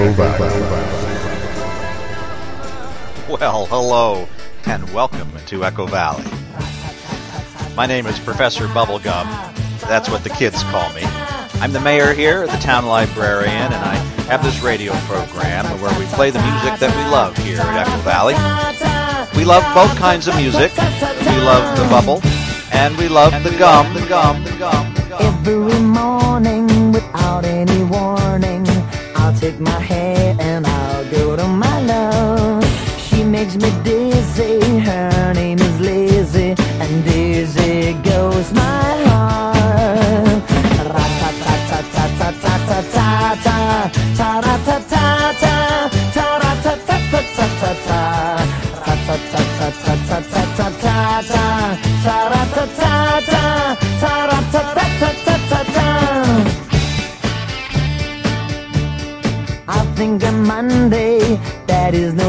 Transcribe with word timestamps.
Echo 0.00 0.12
Valley. 0.12 0.60
Well, 3.28 3.66
hello, 3.66 4.28
and 4.64 4.94
welcome 4.94 5.30
to 5.44 5.62
Echo 5.62 5.86
Valley. 5.86 6.24
My 7.76 7.84
name 7.84 8.06
is 8.06 8.18
Professor 8.18 8.66
Bubblegum. 8.68 9.26
That's 9.80 10.08
what 10.08 10.24
the 10.24 10.30
kids 10.30 10.62
call 10.62 10.90
me. 10.94 11.02
I'm 11.60 11.72
the 11.74 11.80
mayor 11.80 12.14
here, 12.14 12.46
the 12.46 12.56
town 12.56 12.86
librarian, 12.86 13.50
and 13.50 13.74
I 13.74 13.96
have 14.30 14.42
this 14.42 14.62
radio 14.62 14.94
program 15.00 15.66
where 15.82 15.98
we 15.98 16.06
play 16.06 16.30
the 16.30 16.40
music 16.40 16.80
that 16.80 16.96
we 16.96 17.04
love 17.12 17.36
here 17.36 17.60
at 17.60 17.86
Echo 17.86 17.98
Valley. 18.00 18.36
We 19.38 19.44
love 19.44 19.62
both 19.74 19.94
kinds 19.98 20.28
of 20.28 20.36
music. 20.36 20.72
We 20.78 21.36
love 21.44 21.76
the 21.76 21.84
bubble, 21.90 22.22
and 22.72 22.96
we 22.96 23.08
love 23.08 23.32
the 23.44 23.54
gum, 23.58 23.92
the 23.92 24.06
gum, 24.06 24.44
the 24.44 24.56
gum, 24.56 24.94
the 24.94 25.02
gum. 25.02 25.20
Every 25.20 25.89
my 29.60 29.78
hand 29.78 30.40
and 30.40 30.66
I'll 30.66 31.04
go 31.10 31.36
to 31.36 31.46
my 31.46 31.80
love. 31.82 32.64
She 32.98 33.22
makes 33.22 33.56
me 33.56 33.70
dizzy, 33.84 33.99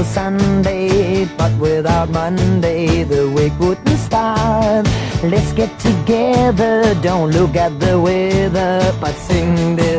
Sunday. 0.04 1.26
But 1.38 1.52
without 1.58 2.10
Monday, 2.10 3.04
the 3.04 3.30
week 3.30 3.54
wouldn't 3.60 4.00
start. 4.00 4.88
Let's 5.24 5.52
get 5.54 5.72
together, 5.80 6.96
don't 7.02 7.30
look 7.32 7.56
at 7.56 7.80
the 7.80 8.00
weather, 8.00 8.82
but 9.00 9.14
sing 9.14 9.76
this 9.76 9.91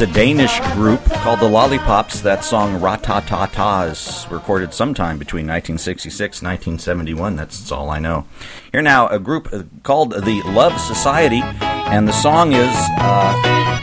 Ra-ta-ta-ta-ta-ta-ta. 0.00 0.10
A 0.10 0.14
Danish 0.14 0.60
group 0.74 1.02
called 1.06 1.40
the 1.40 1.48
Lollipops. 1.48 2.20
That 2.20 2.44
song 2.44 2.80
Ra-Ta-Ta-Ta 2.80 3.82
is 3.84 4.28
recorded 4.30 4.72
sometime 4.72 5.18
between 5.18 5.46
1966 5.48 6.40
and 6.40 6.46
1971. 6.46 7.34
That's 7.34 7.72
all 7.72 7.90
I 7.90 7.98
know. 7.98 8.24
Here 8.70 8.80
now, 8.80 9.08
a 9.08 9.18
group 9.18 9.48
uh, 9.52 9.64
called 9.82 10.12
the 10.12 10.42
Love 10.46 10.80
Society, 10.80 11.40
and 11.42 12.06
the 12.06 12.12
song 12.12 12.52
is, 12.52 12.68
uh, 12.68 13.34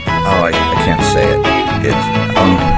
oh, 0.07 0.43
I, 0.45 0.51
I 0.51 0.85
can't 0.85 1.03
say 1.03 1.33
it. 1.33 1.39
It's, 1.85 2.37
um, 2.37 2.74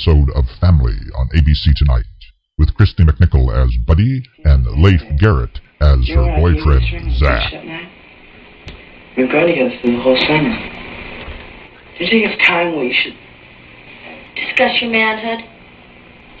episode 0.00 0.30
of 0.30 0.46
Family 0.60 0.96
on 1.18 1.28
ABC 1.36 1.74
Tonight, 1.76 2.04
with 2.56 2.72
Kristy 2.74 3.06
McNichol 3.06 3.52
as 3.54 3.76
Buddy 3.86 4.22
and 4.44 4.64
Leif 4.82 5.02
Garrett 5.18 5.60
as 5.82 6.08
her 6.08 6.40
boyfriend, 6.40 7.12
Zach. 7.18 7.52
We've 9.14 9.30
got 9.30 9.44
together 9.44 9.76
through 9.82 9.96
the 9.96 10.02
whole 10.02 10.16
summer. 10.16 10.56
Do 11.98 12.04
you 12.04 12.10
think 12.10 12.32
it's 12.32 12.46
time 12.46 12.78
we 12.78 12.94
should 12.94 13.14
discuss 14.36 14.80
your 14.80 14.90
manhood? 14.90 15.44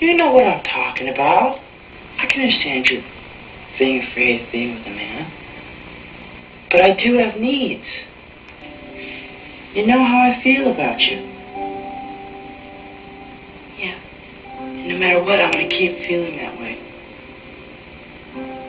You 0.00 0.16
know 0.16 0.32
what 0.32 0.46
I'm 0.46 0.64
talking 0.64 1.10
about. 1.10 1.58
I 2.18 2.26
can 2.26 2.40
understand 2.40 2.86
you 2.86 3.02
being 3.78 4.02
afraid 4.04 4.46
of 4.46 4.52
being 4.52 4.76
with 4.76 4.86
a 4.86 4.90
man. 4.90 5.32
But 6.70 6.80
I 6.80 7.04
do 7.04 7.18
have 7.18 7.38
needs. 7.38 7.84
You 9.74 9.86
know 9.86 10.02
how 10.02 10.32
I 10.32 10.40
feel 10.42 10.72
about 10.72 10.98
you. 11.00 11.29
Matter 15.00 15.22
what, 15.24 15.40
I'm 15.40 15.50
going 15.50 15.68
to 15.68 15.76
keep 15.76 16.06
feeling 16.06 16.36
that 16.36 16.60
way. 16.60 16.78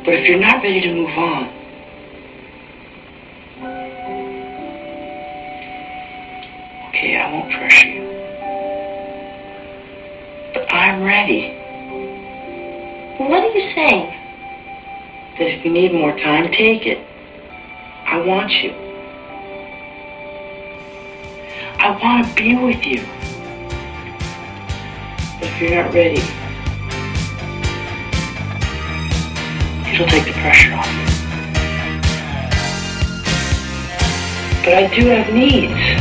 But 0.05 0.13
if 0.13 0.27
you're 0.27 0.39
not 0.39 0.63
ready 0.63 0.79
to 0.79 0.93
move 0.93 1.09
on, 1.09 1.43
okay, 6.87 7.17
I 7.17 7.31
won't 7.33 7.51
pressure 7.51 7.87
you. 7.87 8.07
But 10.53 10.73
I'm 10.73 11.03
ready. 11.03 11.57
What 13.19 13.43
are 13.43 13.51
you 13.51 13.73
saying? 13.75 14.17
That 15.37 15.47
if 15.47 15.65
you 15.65 15.71
need 15.71 15.91
more 15.91 16.17
time, 16.17 16.49
take 16.53 16.85
it. 16.85 17.05
I 18.07 18.25
want 18.25 18.51
you. 18.51 18.71
I 21.77 21.91
want 22.01 22.25
to 22.25 22.33
be 22.35 22.55
with 22.55 22.85
you. 22.85 23.40
If 25.43 25.59
you're 25.59 25.71
not 25.71 25.91
ready, 25.93 26.21
it'll 29.91 30.07
take 30.07 30.25
the 30.25 30.33
pressure 30.39 30.73
off. 30.73 30.87
But 34.63 34.73
I 34.75 34.91
do 34.95 35.07
have 35.07 35.33
needs. 35.33 36.00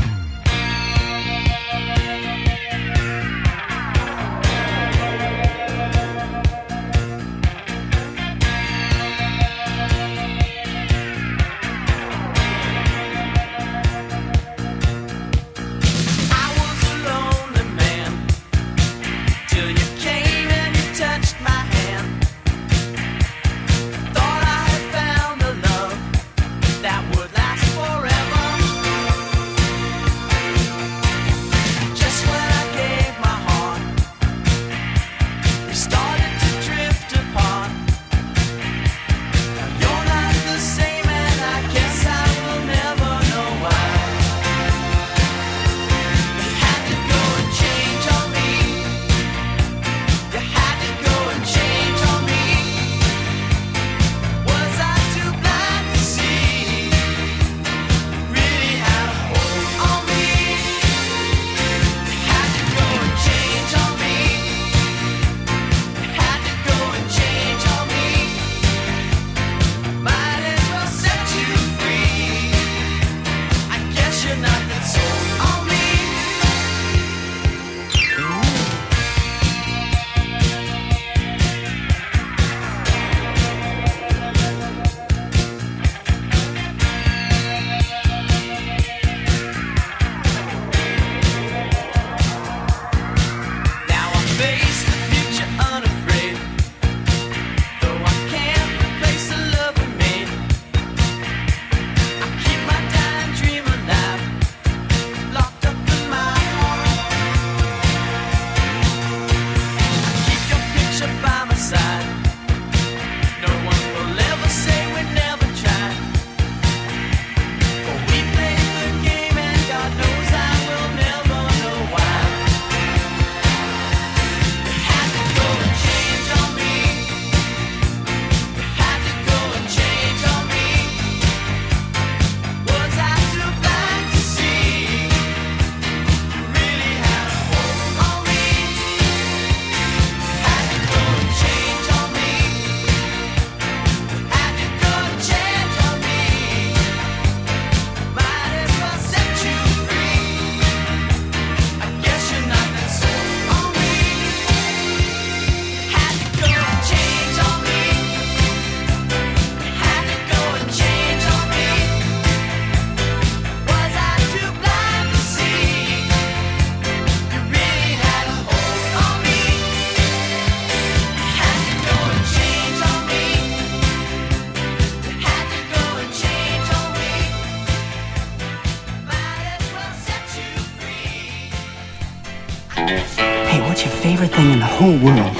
Whole 184.80 184.96
world? 185.04 185.36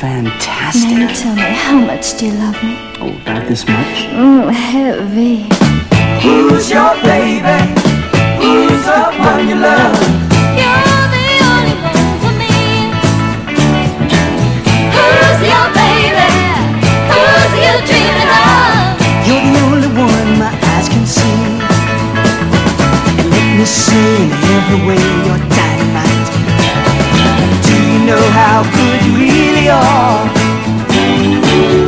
Fantastic. 0.00 0.88
Now 0.88 1.10
you 1.10 1.14
tell 1.14 1.34
me, 1.36 1.42
how 1.42 1.78
much 1.78 2.16
do 2.16 2.24
you 2.24 2.32
love 2.32 2.56
me? 2.64 2.72
Oh, 2.98 3.12
about 3.20 3.46
this 3.46 3.68
much? 3.68 4.08
Mm, 4.16 4.50
heavy. 4.50 5.44
Who's 6.24 6.70
your 6.70 6.94
baby? 7.04 7.58
Who's 8.40 8.82
the 8.88 9.02
one 9.28 9.44
you 9.46 9.56
love? 9.60 9.92
You're 10.56 11.04
the 11.12 11.28
only 11.52 11.76
one 11.84 12.00
for 12.22 12.32
me. 12.40 12.56
Who's 14.96 15.40
your 15.52 15.66
baby? 15.76 16.32
Who's 17.12 17.52
you 17.60 17.74
dreaming 17.88 18.30
of? 18.40 18.72
You're 19.28 19.44
the 19.52 19.60
only 19.68 19.90
one 20.00 20.28
my 20.40 20.48
eyes 20.72 20.88
can 20.88 21.04
see. 21.04 21.44
And 23.20 23.28
let 23.36 23.48
me 23.58 23.66
say 23.66 24.24
in 24.24 24.32
every 24.56 24.80
way 24.88 25.02
you're 25.28 25.36
dynamite. 25.36 25.50
Do 25.50 25.59
you 25.59 25.59
know 28.10 28.26
how 28.34 28.66
good 28.74 28.98
you 29.06 29.12
really 29.14 29.68
are. 29.70 30.26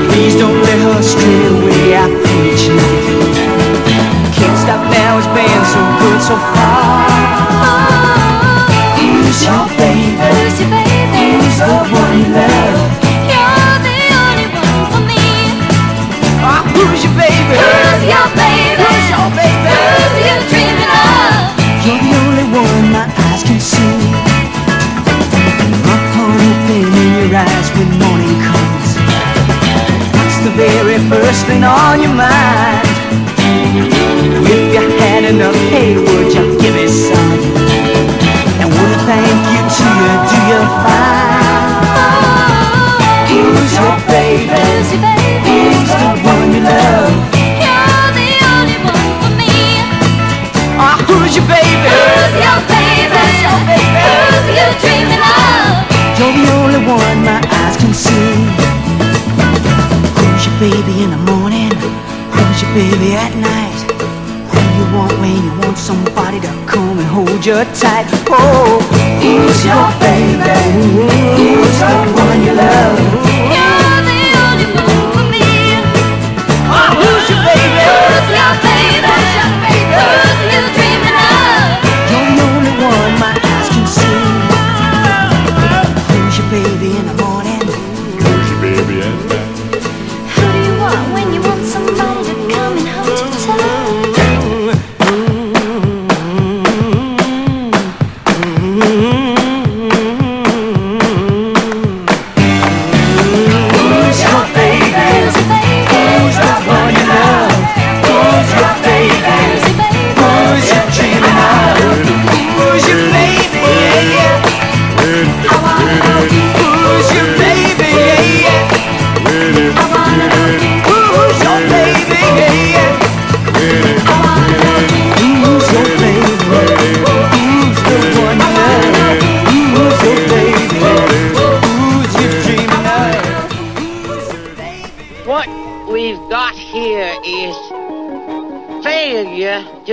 Please 0.07 0.37
don't 0.39 0.61
let 0.63 0.79
her 0.87 1.03
stray 1.03 1.43
away 1.51 1.99
out 1.99 2.15
each 2.39 2.65
night. 2.71 3.35
Can't 4.37 4.59
stop 4.63 4.83
now, 4.87 5.19
it's 5.19 5.27
been 5.35 5.63
so 5.75 5.83
good 5.99 6.21
so 6.23 6.37
far. 6.55 7.11
Who's 9.03 9.39
your 9.47 9.67
baby? 9.75 10.15
Who's 11.19 11.59
the 11.59 11.75
one 11.91 12.15
you 12.21 12.29
love? 12.39 12.79
You're 13.33 13.79
the 13.87 13.99
only 14.23 14.47
one 14.63 14.83
for 14.93 15.03
me. 15.11 15.27
Ah, 16.47 16.63
who's 16.75 17.03
your 17.03 17.15
baby? 17.19 17.32
the 27.83 27.99
morning 27.99 28.39
comes? 28.47 28.95
What's 30.15 30.39
the 30.47 30.55
very 30.55 30.99
first 31.11 31.47
thing 31.47 31.65
on 31.65 32.01
your 32.01 32.15
mind? 32.15 32.87
If 34.47 34.63
you 34.75 34.83
had 35.03 35.25
enough, 35.25 35.59
hey, 35.75 35.99
would 35.99 36.31
you 36.31 36.45
give 36.63 36.75
me 36.79 36.87
some? 36.87 37.43
And 38.63 38.71
would 38.71 38.91
I 38.95 39.01
thank 39.11 39.43
you 39.51 39.63
to 39.77 39.87
you, 39.99 40.13
do 40.31 40.39
you 40.51 40.61
find? 40.87 41.83
Who's 43.35 43.73
your 43.75 43.97
baby? 44.07 44.63
Who's 45.43 45.91
the 45.91 46.11
one 46.23 46.49
you 46.55 46.63
love? 46.63 47.11
You're 47.35 48.11
the 48.15 48.31
only 48.55 48.79
one 48.87 49.11
for 49.19 49.33
me. 49.35 49.83
Ah, 50.79 51.03
who's 51.09 51.35
your 51.35 51.47
baby? 51.51 51.91
Who's 51.91 52.35
your 52.47 52.59
baby? 52.71 53.11
Who's 53.11 53.43
your 53.43 53.59
baby? 53.67 54.07
Who's 54.07 54.47
you 54.55 54.67
dreaming 54.79 55.25
of? 55.27 55.72
You're 56.23 56.31
the 56.39 56.53
only 56.55 56.79
one 56.87 57.19
my 57.25 57.43
eyes 57.51 57.77
can 57.77 57.93
see. 57.93 58.31
Who's 60.15 60.47
your 60.47 60.57
baby 60.63 61.03
in 61.03 61.11
the 61.11 61.19
morning? 61.19 61.75
Who's 62.31 62.63
your 62.63 62.73
baby 62.79 63.17
at 63.19 63.35
night? 63.35 63.79
Who 64.55 64.61
you 64.79 64.87
want 64.95 65.19
when 65.19 65.35
you 65.35 65.51
want 65.59 65.77
somebody 65.77 66.39
to 66.39 66.47
come 66.65 66.97
and 67.03 67.09
hold 67.09 67.45
you 67.45 67.59
tight? 67.75 68.07
Oh, 68.31 68.79
who's 69.19 69.65
your 69.67 69.89
baby? 69.99 70.63
Who's 71.43 71.79
the 71.83 71.91
one 72.15 72.39
you 72.47 72.55
love? 72.55 72.99
You're 73.27 74.01
the 74.07 74.23
only 74.47 74.71
one 74.79 75.11
for 75.11 75.27
me. 75.27 75.75
Ah, 76.71 76.95
who's 77.03 77.27
your 77.35 77.43
baby? 77.51 77.83
Who's 77.83 78.31
your 78.31 78.55
baby? 78.63 79.11
Who's 79.11 79.35
you 79.35 79.51
dreaming 79.91 80.22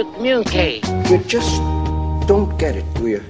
to 0.03 0.13
communicate. 0.13 0.87
You 1.09 1.17
just 1.27 1.57
don't 2.27 2.57
get 2.57 2.75
it, 2.77 2.85
do 2.93 3.07
you? 3.07 3.21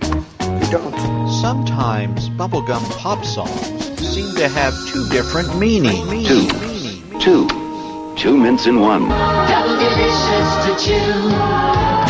You 0.62 0.68
don't. 0.70 0.94
Sometimes 1.42 2.30
bubblegum 2.30 2.84
pop 3.00 3.26
songs 3.26 3.98
seem 3.98 4.36
to 4.36 4.48
have 4.48 4.74
two 4.88 5.08
different 5.10 5.58
meanings. 5.58 6.28
Two. 6.28 6.48
Two. 7.20 7.48
Two 8.16 8.38
mints 8.38 8.68
in 8.68 8.80
one. 8.82 9.10
Double 9.10 9.78
delicious 9.82 10.50
to 10.66 10.72
chew. 10.84 11.30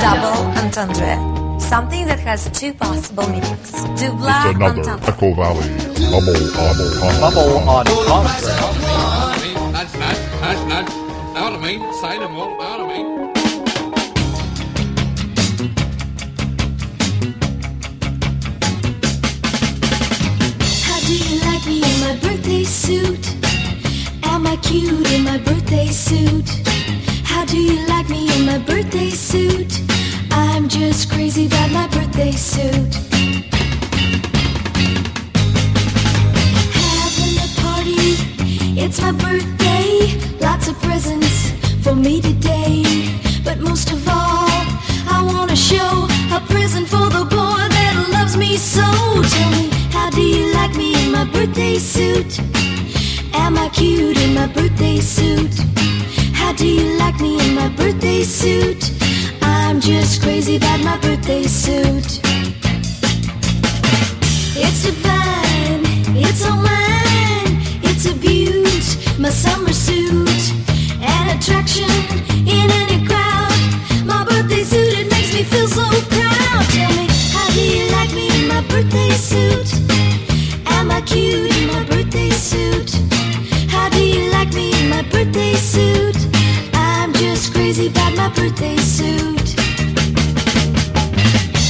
Double 0.04 0.40
entendre. 0.60 1.16
Something 1.60 2.06
that 2.08 2.20
has 2.20 2.50
two 2.52 2.74
possible 2.74 3.30
meanings. 3.30 3.72
Double 3.72 4.28
It's 4.28 4.46
another 4.56 4.80
entendre. 4.80 5.08
Echo 5.08 5.34
Valley 5.36 5.90
bubble 6.12 6.36
on 7.06 7.22
Bubble 7.22 7.58
on 7.70 7.86
contrast. 7.86 8.44
That's 8.44 8.79
cute 24.70 25.12
in 25.12 25.24
my 25.24 25.40
birthday 25.40 25.88
suit? 25.88 26.48
How 27.24 27.44
do 27.44 27.58
you 27.58 27.88
like 27.88 28.08
me 28.08 28.22
in 28.38 28.46
my 28.46 28.60
birthday 28.60 29.10
suit? 29.10 29.82
I'm 30.30 30.70
just 30.70 31.10
crazy 31.12 31.48
about 31.48 31.72
my 31.72 31.88
birthday 31.88 32.32
suit. 32.34 32.94
Having 36.86 37.36
a 37.48 37.50
party, 37.64 38.10
it's 38.84 39.02
my 39.02 39.12
birthday. 39.12 39.90
Lots 40.40 40.68
of 40.68 40.80
presents 40.84 41.50
for 41.84 41.96
me 41.96 42.22
today. 42.22 42.84
But 43.44 43.58
most 43.62 43.92
of 43.92 44.08
all, 44.08 44.62
I 45.16 45.20
wanna 45.26 45.56
show 45.56 45.92
a 46.38 46.40
present 46.54 46.88
for 46.88 47.10
the 47.18 47.26
boy 47.26 47.62
that 47.76 48.08
loves 48.12 48.38
me 48.38 48.56
so. 48.56 48.86
Tell 49.34 49.52
me, 49.58 49.70
how 49.90 50.12
do 50.12 50.22
you 50.22 50.54
like 50.54 50.76
me 50.76 50.90
in 51.04 51.12
my 51.12 51.26
birthday 51.26 51.80
suit? 51.80 52.69
Am 53.34 53.58
I 53.58 53.70
cute 53.70 54.18
in 54.18 54.34
my 54.34 54.48
birthday 54.48 55.00
suit? 55.00 55.54
How 56.34 56.54
do 56.54 56.68
you 56.68 56.98
like 56.98 57.20
me 57.20 57.40
in 57.40 57.56
my 57.56 57.70
birthday 57.70 58.24
suit? 58.24 58.92
I'm 59.42 59.80
just 59.80 60.22
crazy 60.22 60.58
about 60.58 60.80
my 60.84 60.98
birthday 60.98 61.44
suit. 61.44 62.20
It's 64.56 64.84
divine, 64.84 65.84
it's 66.18 66.46
all 66.46 66.58
mine, 66.58 67.62
it's 67.84 68.06
a 68.06 68.16
beaut, 68.16 69.20
my 69.20 69.30
summer 69.30 69.74
suit, 69.74 70.54
an 71.02 71.38
attraction 71.38 71.90
in 72.48 72.70
any 72.82 73.06
crowd. 73.08 74.06
My 74.06 74.24
birthday 74.26 74.64
suit, 74.64 74.94
it 75.00 75.10
makes 75.12 75.34
me 75.34 75.44
feel 75.44 75.68
so 75.68 75.86
proud. 76.10 76.64
Tell 76.76 76.92
me, 76.96 77.08
how 77.34 77.48
do 77.54 77.62
you 77.62 77.92
like 77.92 78.12
me 78.14 78.28
in 78.42 78.48
my 78.48 78.62
birthday 78.68 79.12
suit? 79.12 79.74
Am 80.68 80.92
I 80.92 81.02
cute 81.02 81.56
in 81.56 81.68
my 81.68 81.84
birthday 81.86 82.30
suit? 82.32 83.09
Me 84.54 84.72
my 84.90 85.02
birthday 85.12 85.54
suit? 85.54 86.18
I'm 86.74 87.14
just 87.14 87.54
crazy 87.54 87.88
about 87.88 88.16
my 88.16 88.30
birthday 88.30 88.78
suit. 88.78 89.56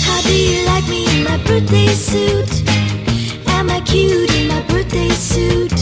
How 0.06 0.22
do 0.22 0.34
you 0.34 0.66
like 0.66 0.88
me 0.88 1.06
in 1.14 1.24
my 1.24 1.38
birthday 1.46 1.88
suit? 1.88 2.52
Am 3.48 3.70
I 3.70 3.82
cute 3.82 4.34
in 4.36 4.48
my 4.48 4.62
birthday 4.68 5.10
suit? 5.10 5.74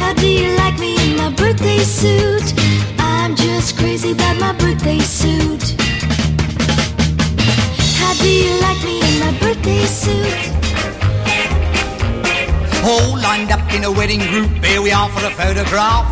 How 0.00 0.12
do 0.14 0.26
you 0.26 0.54
like 0.56 0.78
me 0.78 0.96
in 1.04 1.16
my 1.16 1.30
birthday 1.30 1.78
suit? 1.78 2.54
I'm 2.98 3.34
just 3.36 3.56
my 4.46 4.52
birthday 4.52 5.00
suit. 5.00 5.74
How 7.98 8.14
do 8.14 8.28
you 8.28 8.60
like 8.60 8.84
me 8.84 9.00
in 9.00 9.18
my 9.18 9.32
birthday 9.40 9.84
suit? 9.86 10.65
All 12.86 13.18
lined 13.18 13.50
up 13.50 13.66
in 13.74 13.82
a 13.82 13.90
wedding 13.90 14.22
group, 14.30 14.62
here 14.62 14.80
we 14.80 14.92
are 14.92 15.10
for 15.10 15.26
a 15.26 15.30
photograph. 15.34 16.06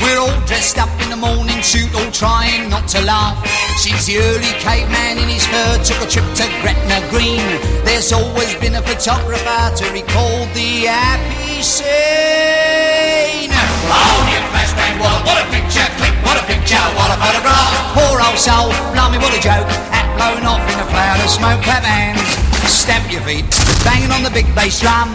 We're 0.00 0.16
all 0.16 0.40
dressed 0.48 0.78
up 0.78 0.88
in 1.04 1.12
a 1.12 1.16
morning 1.20 1.60
suit, 1.60 1.94
all 1.94 2.10
trying 2.12 2.70
not 2.70 2.88
to 2.96 3.04
laugh. 3.04 3.36
Since 3.76 4.06
the 4.06 4.16
early 4.16 4.48
caveman 4.64 5.20
in 5.20 5.28
his 5.28 5.44
fur 5.44 5.76
took 5.84 6.00
a 6.00 6.08
trip 6.08 6.24
to 6.40 6.48
Gretna 6.64 7.04
Green, 7.12 7.44
there's 7.84 8.10
always 8.10 8.56
been 8.56 8.72
a 8.74 8.80
photographer 8.80 9.68
to 9.76 9.84
record 9.92 10.48
the 10.56 10.88
happy 10.88 11.60
scene. 11.60 13.52
Oh, 13.92 14.16
you 14.32 14.40
flashbang, 14.48 14.96
what, 15.04 15.28
what 15.28 15.44
a 15.44 15.46
picture, 15.52 15.84
click, 16.00 16.16
what 16.24 16.40
a 16.40 16.44
picture, 16.48 16.80
what 16.96 17.12
a 17.12 17.20
photograph. 17.20 18.00
Poor 18.00 18.16
old 18.24 18.40
soul, 18.40 18.72
blimey, 18.96 19.20
what 19.20 19.36
a 19.36 19.40
joke, 19.44 19.68
hat 19.92 20.08
blown 20.16 20.48
off 20.48 20.64
in 20.72 20.80
a 20.80 20.88
cloud 20.88 21.20
of 21.20 21.28
smoke, 21.28 21.60
clap 21.60 21.84
hands. 21.84 22.43
Stamp 22.66 23.10
your 23.10 23.20
feet, 23.22 23.44
banging 23.84 24.10
on 24.10 24.22
the 24.22 24.30
big 24.30 24.46
bass 24.54 24.80
drum. 24.80 25.08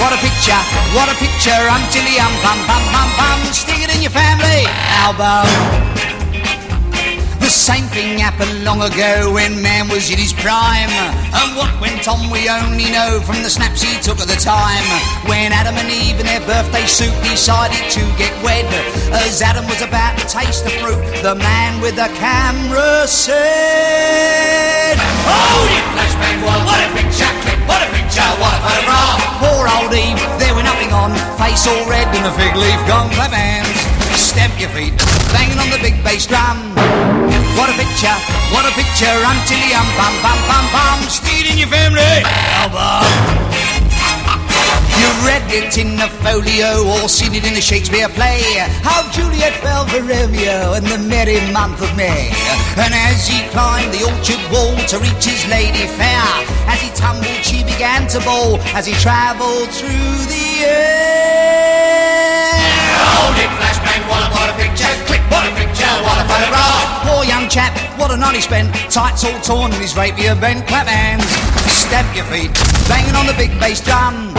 What 0.00 0.12
a 0.12 0.18
picture, 0.20 0.60
what 0.94 1.08
a 1.08 1.16
picture, 1.16 1.56
um 1.68 1.82
tilly 1.90 2.18
um 2.18 2.32
pum 2.42 2.58
pum 2.66 2.82
pum 2.92 3.08
pum. 3.16 3.40
Stick 3.52 3.80
it 3.80 3.94
in 3.94 4.02
your 4.02 4.10
family 4.10 4.64
album. 5.04 5.95
Same 7.56 7.88
thing 7.88 8.20
happened 8.20 8.68
long 8.68 8.84
ago 8.84 9.32
when 9.32 9.62
man 9.64 9.88
was 9.88 10.12
in 10.12 10.20
his 10.20 10.36
prime. 10.36 10.92
And 11.32 11.56
what 11.56 11.72
went 11.80 12.04
on 12.06 12.28
we 12.28 12.52
only 12.52 12.92
know 12.92 13.18
from 13.24 13.40
the 13.40 13.48
snaps 13.48 13.80
he 13.80 13.96
took 14.04 14.20
at 14.20 14.28
the 14.28 14.36
time. 14.36 14.84
When 15.24 15.56
Adam 15.56 15.72
and 15.80 15.88
Eve 15.88 16.20
in 16.20 16.28
their 16.28 16.44
birthday 16.44 16.84
suit 16.84 17.16
decided 17.24 17.80
to 17.96 18.04
get 18.20 18.30
wed. 18.44 18.68
As 19.08 19.40
Adam 19.40 19.64
was 19.72 19.80
about 19.80 20.20
to 20.20 20.28
taste 20.28 20.68
the 20.68 20.74
fruit, 20.84 21.00
the 21.24 21.34
man 21.34 21.80
with 21.80 21.96
the 21.96 22.12
camera 22.20 23.08
said, 23.08 23.40
Oh, 25.24 25.58
you 25.72 25.80
flashbang 25.96 26.44
boy, 26.44 26.60
what 26.60 26.76
a 26.76 26.92
picture, 26.92 27.32
what 27.64 27.80
a 27.80 27.88
picture, 27.88 28.30
what 28.36 28.52
a 28.52 28.60
photograph. 28.68 29.16
Poor 29.40 29.64
old 29.80 29.96
Eve, 29.96 30.20
there 30.36 30.52
were 30.52 30.62
nothing 30.62 30.92
on, 30.92 31.16
face 31.40 31.64
all 31.66 31.88
red 31.88 32.04
and 32.04 32.20
the 32.20 32.32
fig 32.36 32.52
leaf 32.54 32.80
gone, 32.84 33.08
clap 33.16 33.32
hands. 33.32 33.75
Stamp 34.36 34.60
your 34.60 34.68
feet, 34.76 34.92
banging 35.32 35.56
on 35.56 35.72
the 35.72 35.80
big 35.80 35.96
bass 36.04 36.26
drum. 36.26 36.60
What 37.56 37.72
a 37.72 37.76
picture, 37.80 38.12
what 38.52 38.68
a 38.68 38.72
picture, 38.76 39.08
until 39.08 39.56
you 39.64 39.72
um, 39.72 39.88
bum, 39.96 40.12
bum, 40.20 40.36
bum, 40.44 40.66
bum, 40.76 41.00
steed 41.08 41.48
in 41.48 41.56
your 41.56 41.72
family. 41.72 42.20
Album. 42.60 43.00
You 45.00 45.08
read 45.24 45.48
it 45.48 45.78
in 45.80 45.96
the 45.96 46.12
folio 46.20 46.84
or 46.84 47.08
seen 47.08 47.32
it 47.32 47.48
in 47.48 47.56
a 47.56 47.64
Shakespeare 47.64 48.10
play. 48.10 48.60
How 48.84 49.08
Juliet 49.10 49.56
fell 49.64 49.86
for 49.86 50.04
Romeo 50.04 50.74
in 50.76 50.84
the 50.84 51.00
merry 51.08 51.40
month 51.50 51.80
of 51.80 51.88
May. 51.96 52.28
And 52.76 52.92
as 52.92 53.26
he 53.26 53.40
climbed 53.56 53.88
the 53.96 54.04
orchard 54.04 54.44
wall 54.52 54.76
to 54.92 54.98
reach 55.00 55.24
his 55.24 55.48
lady 55.48 55.88
fair, 55.96 56.28
as 56.68 56.82
he 56.84 56.92
tumbled, 56.92 57.40
she 57.40 57.64
began 57.64 58.06
to 58.08 58.20
bowl 58.20 58.60
as 58.76 58.84
he 58.84 58.92
travelled 59.00 59.72
through 59.72 60.28
the 60.28 60.68
air. 60.68 61.56
Hold 63.16 63.38
it, 63.40 63.65
flashbang, 64.16 64.16
what 64.16 64.22
a, 64.22 64.28
what 64.32 64.48
a 64.48 64.54
picture, 64.56 64.92
what 65.30 65.44
a 65.44 65.52
picture, 65.54 65.92
what 66.02 66.16
a 66.16 66.24
photograph. 66.28 67.04
Poor 67.04 67.24
young 67.24 67.48
chap, 67.48 67.72
what 67.98 68.10
a 68.10 68.16
night 68.16 68.34
he 68.34 68.40
spent, 68.40 68.72
tights 68.90 69.24
all 69.24 69.38
torn 69.40 69.72
and 69.72 69.80
his 69.80 69.96
rapier 69.96 70.34
bent, 70.34 70.66
clap 70.66 70.86
hands, 70.86 71.26
stamp 71.68 72.08
your 72.16 72.24
feet, 72.26 72.52
banging 72.88 73.14
on 73.14 73.26
the 73.26 73.34
big 73.36 73.52
bass 73.60 73.80
drum. 73.80 74.32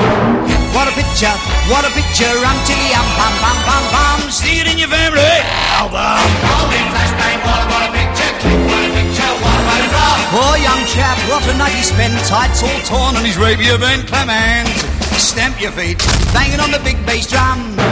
What 0.73 0.87
a 0.87 0.93
picture, 0.93 1.33
what 1.71 1.85
a 1.85 1.91
picture, 1.93 2.29
he 2.29 2.93
um, 2.93 3.07
bum, 3.17 3.33
bum, 3.41 3.57
bum, 3.65 3.83
bum, 3.89 4.19
see 4.29 4.61
it 4.61 4.67
in 4.67 4.77
your 4.77 4.89
family 4.89 5.41
album. 5.73 6.21
Hold 6.53 6.73
it, 6.73 6.85
flashbang, 6.93 7.39
what 7.45 7.59
a, 7.61 7.65
what 7.71 7.83
a 7.87 7.89
picture, 7.93 8.31
click, 8.41 8.61
what 8.67 8.81
a 8.85 8.89
picture, 8.93 9.31
what 9.41 9.55
a 9.57 9.63
photograph. 9.65 10.19
Poor 10.29 10.53
young 10.61 10.81
chap, 10.85 11.17
what 11.29 11.41
a 11.49 11.55
night 11.57 11.73
he 11.73 11.81
spent, 11.81 12.13
tights 12.27 12.61
all 12.61 12.79
torn 12.85 13.15
and 13.17 13.25
his 13.25 13.37
rapier 13.37 13.77
bent, 13.79 14.05
clap 14.05 14.29
hands, 14.29 14.69
stamp 15.17 15.59
your 15.61 15.71
feet, 15.71 15.97
banging 16.33 16.59
on 16.59 16.69
the 16.69 16.81
big 16.83 16.99
bass 17.05 17.25
drum. 17.25 17.86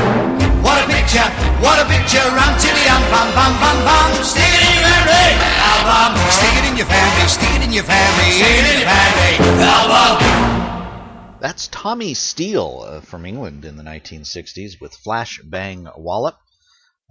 What 1.06 1.14
a 1.14 1.22
picture, 1.22 1.62
what 1.62 1.78
a 1.78 1.86
picture, 1.86 2.18
until 2.18 2.76
he 2.76 2.90
um, 2.90 3.04
bum, 3.12 3.30
bum, 3.36 3.54
bum, 3.62 3.78
bum, 3.86 4.24
stick 4.24 4.42
it 4.42 4.66
in 4.66 4.74
your 4.74 4.90
family 4.90 5.38
album. 5.62 6.32
Stick 6.32 6.56
it 6.58 6.66
in 6.72 6.78
your 6.78 6.88
family, 6.88 7.28
stick 7.28 7.50
it 7.54 7.64
in 7.64 7.74
your 7.74 7.84
family, 7.84 8.32
stick 8.32 8.50
it 8.50 8.66
in 8.74 8.80
your 8.80 8.90
family 8.90 9.64
album. 9.64 11.38
That's 11.40 11.68
Tommy 11.68 12.16
Steele 12.16 12.86
uh, 12.88 13.02
from 13.02 13.24
England 13.24 13.66
in 13.66 13.78
the 13.78 13.84
1960s 13.84 14.82
with 14.82 14.96
Flash 14.96 15.40
Bang 15.44 15.88
Wallop. 15.96 16.38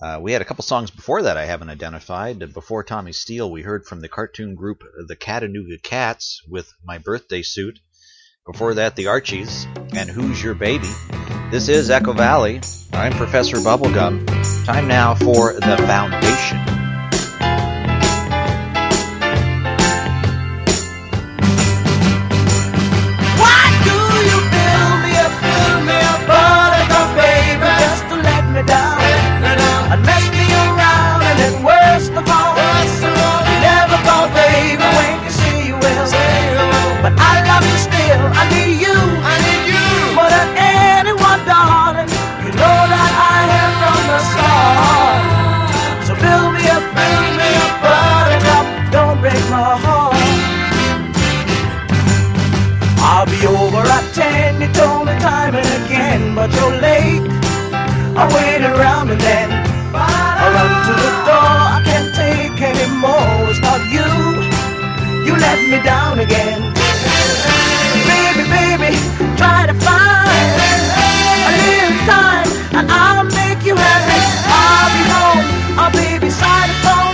Uh, 0.02 0.18
we 0.20 0.32
had 0.32 0.42
a 0.42 0.44
couple 0.44 0.64
songs 0.64 0.90
before 0.90 1.22
that 1.22 1.36
I 1.36 1.44
haven't 1.44 1.70
identified. 1.70 2.52
Before 2.52 2.82
Tommy 2.82 3.12
Steele, 3.12 3.48
we 3.48 3.62
heard 3.62 3.86
from 3.86 4.00
the 4.00 4.08
cartoon 4.08 4.56
group 4.56 4.82
The 5.06 5.14
Cattanooga 5.14 5.80
Cats 5.80 6.42
with 6.48 6.68
My 6.82 6.98
Birthday 6.98 7.42
Suit. 7.42 7.78
Before 8.44 8.74
that, 8.74 8.96
The 8.96 9.06
Archies 9.06 9.68
and 9.94 10.10
Who's 10.10 10.42
Your 10.42 10.54
Baby. 10.54 10.90
This 11.54 11.68
is 11.68 11.88
Echo 11.88 12.12
Valley. 12.12 12.61
I'm 12.92 13.12
Professor 13.12 13.58
Bubblegum. 13.58 14.26
Time 14.66 14.88
now 14.88 15.14
for 15.14 15.52
The 15.52 15.76
Foundation. 15.87 16.74
Time 55.25 55.54
and 55.54 55.71
again, 55.80 56.34
but 56.34 56.52
you're 56.52 56.76
late. 56.89 57.25
I 58.21 58.25
wait 58.37 58.60
around 58.60 59.08
and 59.08 59.21
then 59.21 59.49
I 59.97 60.45
run 60.54 60.71
to 60.89 60.93
the 61.04 61.13
door, 61.28 61.52
I 61.76 61.80
can't 61.89 62.10
take 62.13 62.58
anymore. 62.60 63.49
It's 63.49 63.63
not 63.65 63.80
you, 63.95 64.04
you 65.26 65.32
let 65.47 65.58
me 65.71 65.78
down 65.80 66.19
again. 66.26 66.60
Baby, 68.13 68.45
baby, 68.52 68.93
try 69.41 69.65
to 69.71 69.75
find 69.87 70.52
a 71.49 71.52
little 71.60 71.99
time 72.04 72.49
and 72.76 72.87
I'll 72.93 73.25
make 73.41 73.60
you 73.65 73.76
happy. 73.87 74.21
I'll 74.60 74.91
be 74.97 75.02
home, 75.15 75.45
I'll 75.80 75.95
be 76.00 76.08
beside 76.21 76.69
the 76.69 76.76
phone 76.84 77.13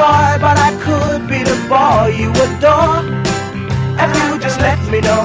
toy, 0.00 0.32
but 0.40 0.56
I 0.56 0.70
could 0.84 1.22
be 1.28 1.40
the 1.50 1.58
boy 1.68 2.16
you 2.20 2.28
adore. 2.44 3.04
If 4.02 4.10
you 4.16 4.28
just 4.44 4.58
let 4.66 4.80
me 4.92 5.00
know. 5.08 5.24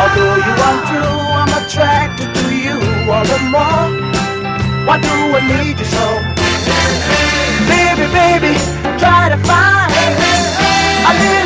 Although 0.00 0.36
you 0.46 0.54
are 0.68 0.80
true, 0.88 1.18
I'm 1.40 1.52
attracted 1.60 2.30
to 2.40 2.46
you 2.64 2.76
all 3.12 3.26
the 3.32 3.40
more. 3.54 3.88
Why 4.86 4.96
do 5.06 5.14
I 5.38 5.40
need 5.52 5.76
you 5.82 5.88
so? 5.96 6.06
Baby, 7.72 8.06
baby, 8.20 8.54
try 9.02 9.22
to 9.32 9.38
find 9.48 9.92
a 11.10 11.12
little 11.20 11.45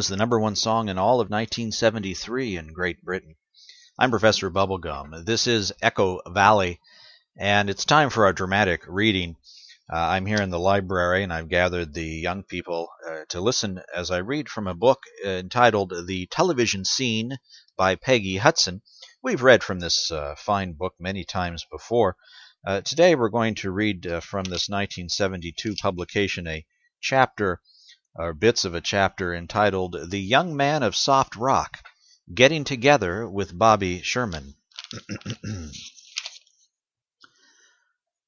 was 0.00 0.08
the 0.08 0.16
number 0.16 0.40
one 0.40 0.56
song 0.56 0.88
in 0.88 0.96
all 0.96 1.20
of 1.20 1.28
1973 1.28 2.56
in 2.56 2.72
Great 2.72 3.04
Britain. 3.04 3.34
I'm 3.98 4.08
Professor 4.08 4.50
Bubblegum. 4.50 5.26
This 5.26 5.46
is 5.46 5.74
Echo 5.82 6.22
Valley, 6.26 6.80
and 7.36 7.68
it's 7.68 7.84
time 7.84 8.08
for 8.08 8.24
our 8.24 8.32
dramatic 8.32 8.80
reading. 8.88 9.36
Uh, 9.92 9.98
I'm 9.98 10.24
here 10.24 10.40
in 10.40 10.48
the 10.48 10.58
library, 10.58 11.22
and 11.22 11.30
I've 11.30 11.50
gathered 11.50 11.92
the 11.92 12.06
young 12.06 12.44
people 12.44 12.88
uh, 13.06 13.26
to 13.28 13.42
listen 13.42 13.82
as 13.94 14.10
I 14.10 14.20
read 14.20 14.48
from 14.48 14.66
a 14.66 14.74
book 14.74 15.02
entitled 15.22 15.92
The 16.06 16.24
Television 16.28 16.86
Scene 16.86 17.36
by 17.76 17.94
Peggy 17.94 18.38
Hudson. 18.38 18.80
We've 19.22 19.42
read 19.42 19.62
from 19.62 19.80
this 19.80 20.10
uh, 20.10 20.34
fine 20.34 20.72
book 20.72 20.94
many 20.98 21.24
times 21.24 21.66
before. 21.70 22.16
Uh, 22.66 22.80
today 22.80 23.14
we're 23.14 23.28
going 23.28 23.56
to 23.56 23.70
read 23.70 24.06
uh, 24.06 24.20
from 24.20 24.44
this 24.44 24.70
1972 24.70 25.74
publication 25.74 26.46
a 26.46 26.64
chapter, 27.02 27.60
or 28.14 28.34
bits 28.34 28.64
of 28.64 28.74
a 28.74 28.80
chapter, 28.80 29.34
entitled 29.34 30.10
The 30.10 30.20
Young 30.20 30.56
Man 30.56 30.82
of 30.82 30.96
Soft 30.96 31.36
Rock 31.36 31.82
Getting 32.34 32.64
Together 32.64 33.28
with 33.28 33.58
Bobby 33.58 34.02
Sherman. 34.02 34.54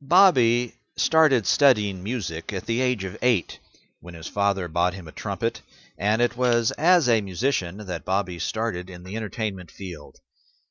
Bobby 0.01 0.75
started 0.97 1.47
studying 1.47 2.03
music 2.03 2.53
at 2.53 2.66
the 2.66 2.81
age 2.81 3.05
of 3.05 3.16
eight 3.23 3.59
when 4.01 4.14
his 4.14 4.27
father 4.29 4.68
bought 4.68 4.95
him 4.95 5.07
a 5.09 5.12
trumpet, 5.12 5.62
and 5.97 6.21
it 6.21 6.37
was 6.37 6.71
as 6.73 7.09
a 7.09 7.21
musician 7.21 7.79
that 7.79 8.05
Bobby 8.05 8.38
started 8.38 8.90
in 8.90 9.05
the 9.05 9.16
entertainment 9.16 9.71
field. 9.71 10.18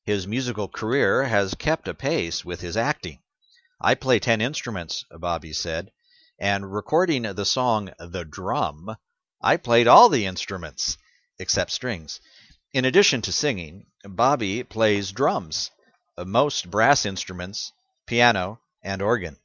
His 0.04 0.26
musical 0.26 0.68
career 0.68 1.24
has 1.24 1.54
kept 1.54 1.88
a 1.88 1.94
pace 1.94 2.44
with 2.44 2.60
his 2.60 2.76
acting. 2.76 3.20
I 3.80 3.94
play 3.94 4.18
ten 4.18 4.40
instruments, 4.40 5.04
Bobby 5.10 5.52
said, 5.52 5.90
and 6.38 6.72
recording 6.72 7.22
the 7.22 7.44
song 7.44 7.90
The 7.98 8.24
Drum, 8.24 8.96
I 9.40 9.56
played 9.56 9.86
all 9.86 10.08
the 10.08 10.26
instruments, 10.26 10.96
except 11.38 11.70
strings. 11.70 12.20
In 12.72 12.84
addition 12.84 13.22
to 13.22 13.32
singing, 13.32 13.86
Bobby 14.04 14.62
plays 14.64 15.12
drums, 15.12 15.70
uh, 16.16 16.24
most 16.24 16.70
brass 16.70 17.04
instruments, 17.04 17.72
piano, 18.06 18.60
and 18.82 19.02
organ. 19.02 19.36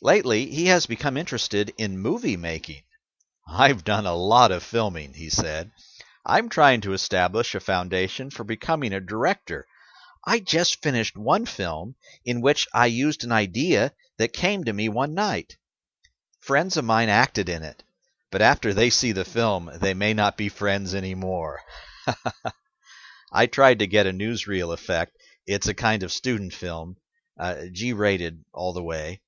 Lately, 0.00 0.50
he 0.50 0.66
has 0.66 0.86
become 0.86 1.16
interested 1.16 1.74
in 1.78 1.98
movie 1.98 2.36
making. 2.36 2.84
I've 3.48 3.84
done 3.84 4.06
a 4.06 4.14
lot 4.14 4.52
of 4.52 4.62
filming, 4.62 5.14
he 5.14 5.30
said. 5.30 5.70
I'm 6.24 6.48
trying 6.48 6.80
to 6.82 6.92
establish 6.92 7.54
a 7.54 7.60
foundation 7.60 8.30
for 8.30 8.44
becoming 8.44 8.92
a 8.92 9.00
director 9.00 9.66
I 10.24 10.38
just 10.38 10.80
finished 10.82 11.16
one 11.16 11.46
film 11.46 11.96
in 12.24 12.42
which 12.42 12.68
I 12.72 12.86
used 12.86 13.24
an 13.24 13.32
idea 13.32 13.92
that 14.18 14.32
came 14.32 14.62
to 14.62 14.72
me 14.72 14.88
one 14.88 15.14
night. 15.14 15.56
Friends 16.42 16.76
of 16.76 16.84
mine 16.84 17.08
acted 17.08 17.48
in 17.48 17.62
it, 17.62 17.84
but 18.32 18.42
after 18.42 18.74
they 18.74 18.90
see 18.90 19.12
the 19.12 19.24
film, 19.24 19.70
they 19.80 19.94
may 19.94 20.12
not 20.12 20.36
be 20.36 20.48
friends 20.48 20.92
anymore. 20.92 21.62
I 23.32 23.46
tried 23.46 23.78
to 23.78 23.86
get 23.86 24.08
a 24.08 24.12
newsreel 24.12 24.74
effect. 24.74 25.16
It's 25.46 25.68
a 25.68 25.74
kind 25.74 26.02
of 26.02 26.10
student 26.10 26.52
film, 26.52 26.96
uh, 27.38 27.66
G 27.70 27.92
rated 27.92 28.44
all 28.52 28.72
the 28.72 28.82
way. 28.82 29.20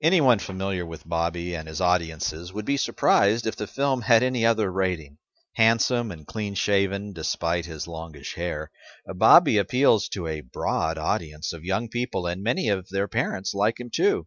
Anyone 0.00 0.38
familiar 0.38 0.86
with 0.86 1.06
Bobby 1.06 1.54
and 1.54 1.68
his 1.68 1.82
audiences 1.82 2.50
would 2.50 2.64
be 2.64 2.78
surprised 2.78 3.46
if 3.46 3.56
the 3.56 3.66
film 3.66 4.00
had 4.00 4.22
any 4.22 4.46
other 4.46 4.72
rating. 4.72 5.18
Handsome 5.56 6.10
and 6.10 6.26
clean 6.26 6.54
shaven, 6.54 7.12
despite 7.12 7.66
his 7.66 7.86
longish 7.86 8.36
hair, 8.36 8.70
Bobby 9.04 9.58
appeals 9.58 10.08
to 10.08 10.26
a 10.26 10.40
broad 10.40 10.96
audience 10.96 11.52
of 11.52 11.62
young 11.62 11.90
people, 11.90 12.26
and 12.26 12.42
many 12.42 12.70
of 12.70 12.88
their 12.88 13.06
parents 13.06 13.52
like 13.52 13.78
him 13.78 13.90
too. 13.90 14.26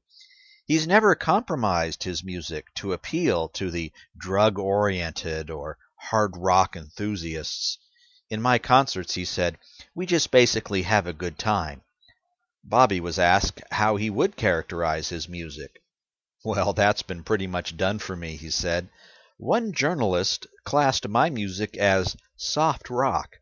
He's 0.68 0.88
never 0.88 1.14
compromised 1.14 2.04
his 2.04 2.24
music 2.24 2.74
to 2.76 2.94
appeal 2.94 3.50
to 3.50 3.70
the 3.70 3.92
drug 4.18 4.58
oriented 4.58 5.52
or 5.52 5.78
hard 5.96 6.36
rock 6.36 6.76
enthusiasts. 6.76 7.78
In 8.32 8.42
my 8.42 8.58
concerts, 8.58 9.14
he 9.14 9.26
said, 9.26 9.60
we 9.94 10.08
just 10.08 10.32
basically 10.32 10.82
have 10.82 11.06
a 11.06 11.14
good 11.14 11.38
time. 11.38 11.84
Bobby 12.64 13.00
was 13.00 13.20
asked 13.20 13.62
how 13.70 13.96
he 13.96 14.10
would 14.10 14.36
characterize 14.36 15.10
his 15.10 15.30
music. 15.30 15.84
Well, 16.44 16.74
that's 16.74 17.04
been 17.04 17.24
pretty 17.24 17.46
much 17.46 17.78
done 17.78 18.00
for 18.00 18.16
me, 18.16 18.36
he 18.36 18.50
said. 18.50 18.90
One 19.38 19.72
journalist 19.72 20.48
classed 20.64 21.08
my 21.08 21.30
music 21.30 21.78
as 21.78 22.18
soft 22.36 22.90
rock. 22.90 23.38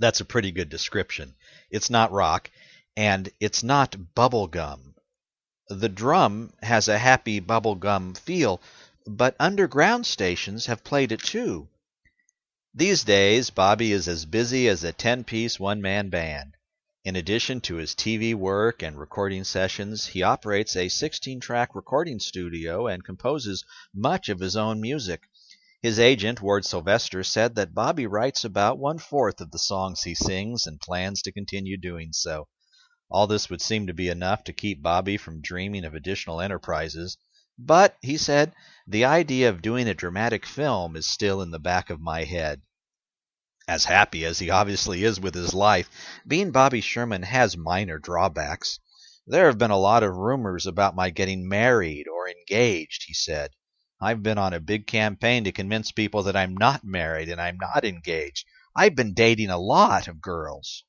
That's 0.00 0.20
a 0.20 0.24
pretty 0.24 0.50
good 0.50 0.70
description. 0.70 1.36
It's 1.70 1.88
not 1.88 2.10
rock, 2.10 2.50
and 2.96 3.30
it's 3.38 3.62
not 3.62 4.14
bubble 4.16 4.48
gum. 4.48 4.96
The 5.70 5.90
drum 5.90 6.54
has 6.62 6.88
a 6.88 6.96
happy 6.96 7.40
bubblegum 7.40 8.16
feel, 8.16 8.62
but 9.06 9.36
underground 9.38 10.06
stations 10.06 10.64
have 10.64 10.82
played 10.82 11.12
it 11.12 11.22
too. 11.22 11.68
These 12.72 13.04
days, 13.04 13.50
Bobby 13.50 13.92
is 13.92 14.08
as 14.08 14.24
busy 14.24 14.66
as 14.66 14.82
a 14.82 14.94
10 14.94 15.24
piece 15.24 15.60
one 15.60 15.82
man 15.82 16.08
band. 16.08 16.54
In 17.04 17.16
addition 17.16 17.60
to 17.62 17.74
his 17.74 17.94
TV 17.94 18.34
work 18.34 18.82
and 18.82 18.98
recording 18.98 19.44
sessions, 19.44 20.06
he 20.06 20.22
operates 20.22 20.74
a 20.74 20.88
16 20.88 21.38
track 21.40 21.74
recording 21.74 22.18
studio 22.18 22.86
and 22.86 23.04
composes 23.04 23.62
much 23.92 24.30
of 24.30 24.40
his 24.40 24.56
own 24.56 24.80
music. 24.80 25.28
His 25.82 25.98
agent, 25.98 26.40
Ward 26.40 26.64
Sylvester, 26.64 27.22
said 27.22 27.56
that 27.56 27.74
Bobby 27.74 28.06
writes 28.06 28.42
about 28.42 28.78
one 28.78 28.98
fourth 28.98 29.40
of 29.42 29.50
the 29.50 29.58
songs 29.58 30.04
he 30.04 30.14
sings 30.14 30.66
and 30.66 30.80
plans 30.80 31.20
to 31.22 31.32
continue 31.32 31.76
doing 31.76 32.14
so. 32.14 32.48
All 33.10 33.26
this 33.26 33.48
would 33.50 33.62
seem 33.62 33.86
to 33.86 33.94
be 33.94 34.08
enough 34.08 34.44
to 34.44 34.52
keep 34.52 34.82
Bobby 34.82 35.16
from 35.16 35.40
dreaming 35.40 35.84
of 35.84 35.94
additional 35.94 36.40
enterprises. 36.40 37.16
But, 37.58 37.96
he 38.02 38.16
said, 38.16 38.52
the 38.86 39.04
idea 39.04 39.48
of 39.48 39.62
doing 39.62 39.88
a 39.88 39.94
dramatic 39.94 40.46
film 40.46 40.96
is 40.96 41.08
still 41.08 41.42
in 41.42 41.50
the 41.50 41.58
back 41.58 41.90
of 41.90 42.00
my 42.00 42.24
head 42.24 42.62
as 43.68 43.84
happy 43.84 44.24
as 44.24 44.38
he 44.38 44.48
obviously 44.48 45.04
is 45.04 45.20
with 45.20 45.34
his 45.34 45.52
life, 45.52 45.90
being 46.26 46.50
Bobby 46.50 46.80
Sherman 46.80 47.22
has 47.22 47.54
minor 47.54 47.98
drawbacks. 47.98 48.78
There 49.26 49.44
have 49.44 49.58
been 49.58 49.70
a 49.70 49.76
lot 49.76 50.02
of 50.02 50.16
rumors 50.16 50.66
about 50.66 50.96
my 50.96 51.10
getting 51.10 51.46
married 51.46 52.08
or 52.08 52.30
engaged, 52.30 53.04
he 53.06 53.12
said. 53.12 53.50
I've 54.00 54.22
been 54.22 54.38
on 54.38 54.54
a 54.54 54.60
big 54.60 54.86
campaign 54.86 55.44
to 55.44 55.52
convince 55.52 55.92
people 55.92 56.22
that 56.22 56.36
I'm 56.36 56.56
not 56.56 56.82
married 56.82 57.28
and 57.28 57.38
I'm 57.38 57.58
not 57.60 57.84
engaged. 57.84 58.46
I've 58.74 58.94
been 58.94 59.12
dating 59.12 59.50
a 59.50 59.58
lot 59.58 60.08
of 60.08 60.22
girls. 60.22 60.84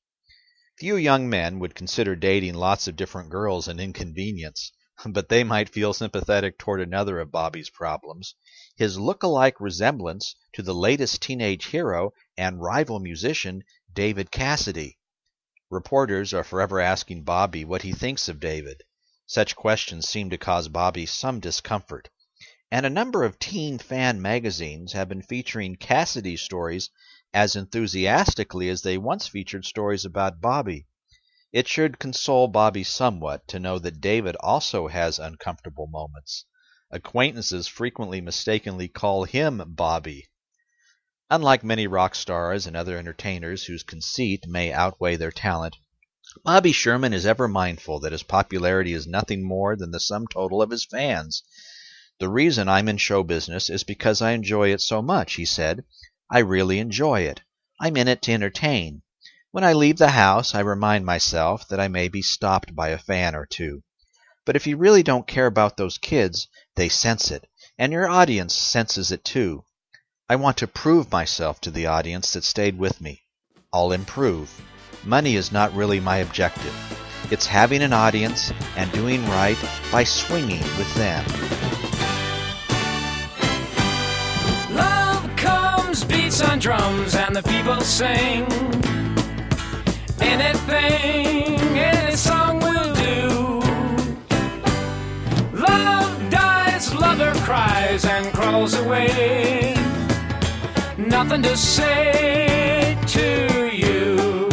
Few 0.80 0.96
young 0.96 1.28
men 1.28 1.58
would 1.58 1.74
consider 1.74 2.16
dating 2.16 2.54
lots 2.54 2.88
of 2.88 2.96
different 2.96 3.28
girls 3.28 3.68
an 3.68 3.78
inconvenience, 3.78 4.72
but 5.04 5.28
they 5.28 5.44
might 5.44 5.68
feel 5.68 5.92
sympathetic 5.92 6.56
toward 6.56 6.80
another 6.80 7.20
of 7.20 7.30
Bobby's 7.30 7.68
problems 7.68 8.34
his 8.76 8.98
look-alike 8.98 9.60
resemblance 9.60 10.34
to 10.54 10.62
the 10.62 10.74
latest 10.74 11.20
teenage 11.20 11.66
hero 11.66 12.14
and 12.38 12.62
rival 12.62 12.98
musician 12.98 13.62
David 13.92 14.30
Cassidy. 14.30 14.98
Reporters 15.68 16.32
are 16.32 16.44
forever 16.44 16.80
asking 16.80 17.24
Bobby 17.24 17.62
what 17.62 17.82
he 17.82 17.92
thinks 17.92 18.26
of 18.26 18.40
David. 18.40 18.82
Such 19.26 19.54
questions 19.54 20.08
seem 20.08 20.30
to 20.30 20.38
cause 20.38 20.68
Bobby 20.68 21.04
some 21.04 21.40
discomfort. 21.40 22.08
And 22.70 22.86
a 22.86 22.88
number 22.88 23.22
of 23.22 23.38
teen 23.38 23.76
fan 23.76 24.22
magazines 24.22 24.94
have 24.94 25.10
been 25.10 25.20
featuring 25.20 25.76
Cassidy 25.76 26.38
stories 26.38 26.88
as 27.32 27.54
enthusiastically 27.56 28.68
as 28.68 28.82
they 28.82 28.98
once 28.98 29.28
featured 29.28 29.64
stories 29.64 30.04
about 30.04 30.40
Bobby. 30.40 30.86
It 31.52 31.68
should 31.68 31.98
console 31.98 32.48
Bobby 32.48 32.84
somewhat 32.84 33.46
to 33.48 33.58
know 33.58 33.78
that 33.78 34.00
David 34.00 34.36
also 34.40 34.88
has 34.88 35.18
uncomfortable 35.18 35.86
moments. 35.86 36.44
Acquaintances 36.90 37.68
frequently 37.68 38.20
mistakenly 38.20 38.88
call 38.88 39.24
him 39.24 39.62
Bobby. 39.66 40.28
Unlike 41.30 41.62
many 41.62 41.86
rock 41.86 42.16
stars 42.16 42.66
and 42.66 42.76
other 42.76 42.98
entertainers 42.98 43.64
whose 43.64 43.84
conceit 43.84 44.48
may 44.48 44.72
outweigh 44.72 45.14
their 45.14 45.30
talent, 45.30 45.76
Bobby 46.44 46.72
Sherman 46.72 47.12
is 47.12 47.26
ever 47.26 47.46
mindful 47.46 48.00
that 48.00 48.12
his 48.12 48.22
popularity 48.22 48.92
is 48.92 49.06
nothing 49.06 49.42
more 49.42 49.76
than 49.76 49.92
the 49.92 50.00
sum 50.00 50.26
total 50.26 50.62
of 50.62 50.70
his 50.70 50.84
fans. 50.84 51.44
The 52.18 52.28
reason 52.28 52.68
I'm 52.68 52.88
in 52.88 52.98
show 52.98 53.22
business 53.22 53.70
is 53.70 53.82
because 53.82 54.20
I 54.20 54.32
enjoy 54.32 54.72
it 54.72 54.80
so 54.80 55.02
much, 55.02 55.34
he 55.34 55.44
said. 55.44 55.84
I 56.30 56.38
really 56.38 56.78
enjoy 56.78 57.22
it. 57.22 57.42
I'm 57.80 57.96
in 57.96 58.06
it 58.06 58.22
to 58.22 58.32
entertain. 58.32 59.02
When 59.50 59.64
I 59.64 59.72
leave 59.72 59.98
the 59.98 60.10
house, 60.10 60.54
I 60.54 60.60
remind 60.60 61.04
myself 61.04 61.66
that 61.68 61.80
I 61.80 61.88
may 61.88 62.06
be 62.08 62.22
stopped 62.22 62.74
by 62.74 62.90
a 62.90 62.98
fan 62.98 63.34
or 63.34 63.46
two. 63.46 63.82
But 64.46 64.54
if 64.54 64.66
you 64.66 64.76
really 64.76 65.02
don't 65.02 65.26
care 65.26 65.46
about 65.46 65.76
those 65.76 65.98
kids, 65.98 66.46
they 66.76 66.88
sense 66.88 67.30
it, 67.30 67.48
and 67.78 67.92
your 67.92 68.08
audience 68.08 68.54
senses 68.54 69.10
it 69.10 69.24
too. 69.24 69.64
I 70.28 70.36
want 70.36 70.56
to 70.58 70.68
prove 70.68 71.10
myself 71.10 71.60
to 71.62 71.70
the 71.72 71.86
audience 71.86 72.32
that 72.34 72.44
stayed 72.44 72.78
with 72.78 73.00
me. 73.00 73.22
I'll 73.72 73.90
improve. 73.90 74.50
Money 75.04 75.34
is 75.34 75.50
not 75.50 75.74
really 75.74 75.98
my 75.98 76.18
objective. 76.18 76.74
It's 77.32 77.46
having 77.46 77.82
an 77.82 77.92
audience 77.92 78.52
and 78.76 78.90
doing 78.92 79.24
right 79.26 79.58
by 79.90 80.04
swinging 80.04 80.62
with 80.78 80.94
them. 80.94 81.69
On 86.42 86.58
drums, 86.58 87.14
and 87.14 87.34
the 87.34 87.42
people 87.42 87.80
sing. 87.80 88.46
Anything, 90.20 91.58
any 91.78 92.16
song 92.16 92.60
will 92.60 92.94
do. 92.94 93.60
Love 95.52 96.30
dies 96.30 96.92
falls 98.50 98.74
away. 98.74 99.74
Nothing 100.98 101.42
to 101.42 101.56
say 101.56 102.98
to 103.06 103.70
you. 103.74 104.48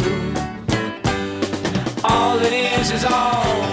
All 2.04 2.38
it 2.38 2.52
is 2.52 2.90
is. 2.90 3.04
All 3.04 3.67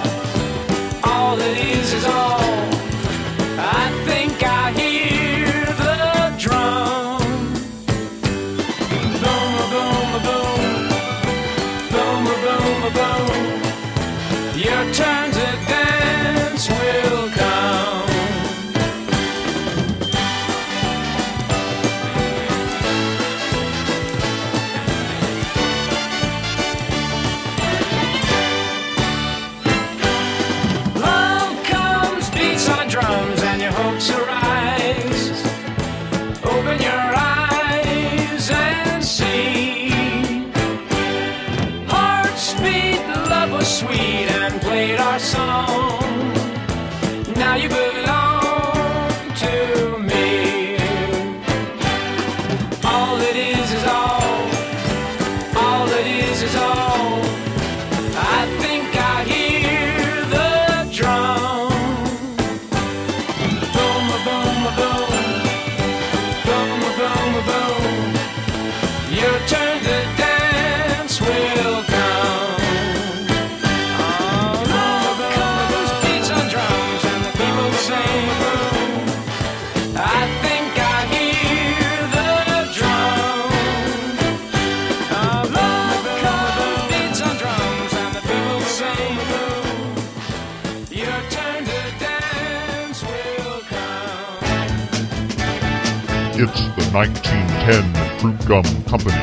1910 96.96 97.84
Fruitgum 98.20 98.64
Company 98.88 99.20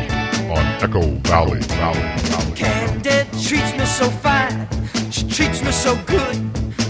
on 0.50 0.62
Echo 0.84 1.00
Valley. 1.26 1.58
Valley, 1.60 2.02
Valley. 2.28 2.52
Candy 2.54 3.24
treats 3.42 3.72
me 3.78 3.86
so 3.86 4.10
fine. 4.10 4.68
She 5.10 5.26
treats 5.26 5.62
me 5.62 5.72
so 5.72 5.96
good. 6.04 6.36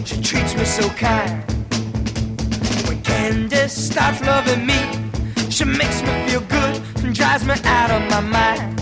She 0.05 0.21
treats 0.21 0.57
me 0.57 0.64
so 0.64 0.88
kind. 0.88 1.45
When 2.88 3.01
Candy 3.03 3.68
starts 3.68 4.21
loving 4.23 4.66
me, 4.66 4.81
she 5.51 5.64
makes 5.64 6.03
me 6.03 6.12
feel 6.27 6.40
good 6.40 6.83
and 7.05 7.14
drives 7.14 7.45
me 7.45 7.55
out 7.64 7.92
of 7.92 8.03
my 8.11 8.18
mind. 8.18 8.77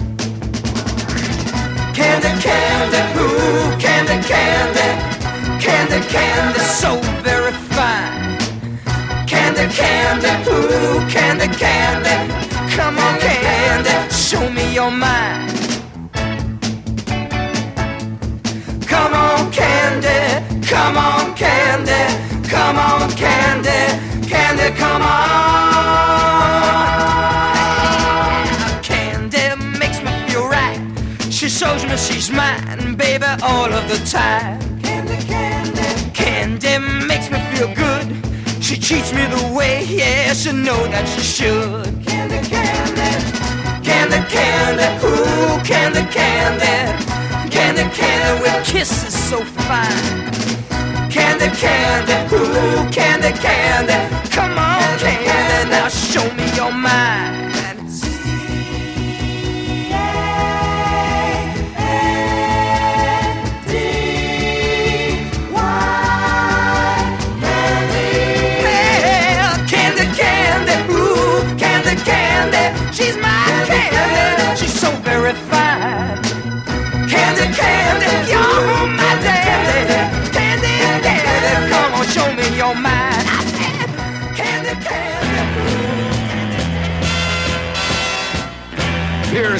Candy, 1.94 2.32
candy, 2.40 3.02
ooh, 3.20 3.76
candy, 3.78 4.26
candy, 4.26 4.88
candy, 5.60 6.00
candy, 6.08 6.60
so 6.60 6.98
very 7.22 7.52
fine. 7.52 8.29
Candy, 9.52 9.74
candy, 9.74 10.30
ooh, 10.48 11.00
candy, 11.08 11.48
candy, 11.48 12.14
come 12.76 12.96
on, 12.96 13.18
candy, 13.18 14.14
show 14.14 14.48
me 14.48 14.72
your 14.72 14.92
mind. 14.92 15.50
Come 18.86 19.12
on, 19.12 19.50
candy, 19.50 20.46
come 20.64 20.96
on, 20.96 21.34
candy, 21.34 22.48
come 22.48 22.78
on, 22.78 23.10
candy, 23.16 24.28
candy, 24.28 24.70
come 24.78 25.02
on. 25.02 25.10
Candy 28.84 29.56
makes 29.80 30.00
me 30.00 30.12
feel 30.28 30.46
right. 30.46 30.80
She 31.28 31.48
shows 31.48 31.84
me 31.84 31.96
she's 31.96 32.30
mine, 32.30 32.94
baby, 32.94 33.26
all 33.42 33.72
of 33.72 33.88
the 33.88 33.98
time. 34.08 34.60
Candy, 34.80 35.16
candy, 35.24 36.10
candy 36.14 36.78
makes 37.04 37.28
me 37.32 37.40
feel 37.50 37.74
good. 37.74 37.89
Treats 38.90 39.12
me 39.12 39.24
the 39.26 39.54
way, 39.56 39.84
yeah, 39.84 40.32
she 40.32 40.50
know 40.50 40.84
that 40.88 41.06
she 41.06 41.20
should. 41.20 41.86
Candy, 42.04 42.42
candy, 42.50 43.10
candy, 43.86 44.18
candy, 44.26 45.06
ooh, 45.06 45.62
candy, 45.62 46.02
candy, 46.10 47.06
candy, 47.54 47.84
candy 47.94 48.42
with 48.42 48.66
kisses 48.66 49.14
so 49.14 49.44
fine. 49.44 51.08
Candy, 51.08 51.54
candy, 51.54 52.34
ooh, 52.34 52.90
candy, 52.90 53.30
candy, 53.38 53.94
come 54.28 54.58
on, 54.58 54.98
candy, 54.98 55.70
now 55.70 55.86
show 55.86 56.28
me 56.34 56.52
your 56.56 56.72
mind. 56.72 57.39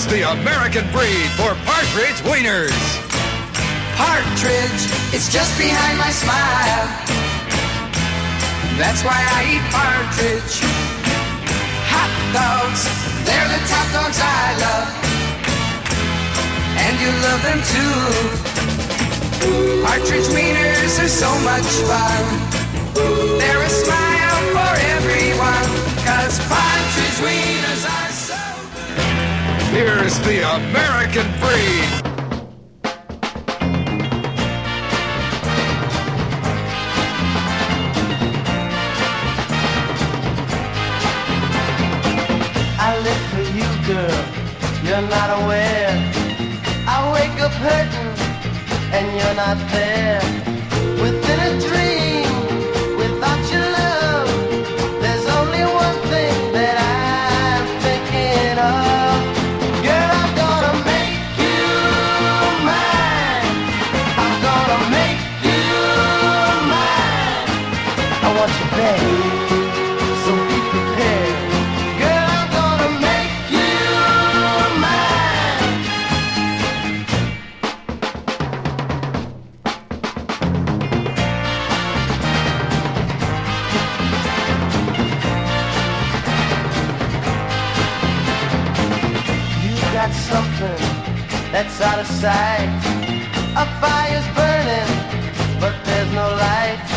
Here's 0.00 0.12
the 0.12 0.32
American 0.32 0.88
breed 0.92 1.28
for 1.36 1.52
partridge 1.68 2.24
wieners. 2.24 2.72
Partridge, 4.00 4.82
it's 5.12 5.28
just 5.30 5.52
behind 5.58 5.98
my 5.98 6.08
smile. 6.08 6.88
That's 8.80 9.04
why 9.04 9.20
I 9.20 9.40
eat 9.52 9.66
partridge. 9.68 10.56
Hot 11.92 12.12
dogs, 12.32 12.88
they're 13.28 13.50
the 13.52 13.60
top 13.68 13.88
dogs 13.92 14.16
I 14.24 14.56
love. 14.64 14.88
And 16.80 16.96
you 16.96 17.10
love 17.20 17.42
them 17.44 17.60
too. 17.60 18.00
Partridge 19.84 20.28
wieners 20.32 20.96
are 20.96 21.12
so 21.12 21.28
much 21.44 21.68
fun. 21.84 22.24
They're 23.36 23.62
a 23.62 23.68
smile 23.68 24.40
for 24.56 24.72
everyone. 24.96 25.68
Cause 26.08 26.40
partridge 26.48 27.18
wieners 27.20 27.84
are 27.84 28.09
Here's 29.70 30.18
the 30.20 30.42
American 30.56 31.26
breed. 31.38 31.88
I 42.80 42.98
live 42.98 43.22
for 43.30 43.44
you, 43.56 43.68
girl. 43.86 44.24
You're 44.82 45.08
not 45.08 45.30
aware. 45.40 45.94
I 46.88 47.12
wake 47.14 47.40
up 47.40 47.52
hurting, 47.52 48.12
and 48.92 49.06
you're 49.16 49.36
not 49.36 49.56
there. 49.70 50.29
That's 91.62 91.80
out 91.82 91.98
of 91.98 92.06
sight. 92.06 92.70
A 93.54 93.66
fire's 93.82 94.28
burning, 94.34 95.60
but 95.60 95.74
there's 95.84 96.10
no 96.12 96.26
light. 96.46 96.89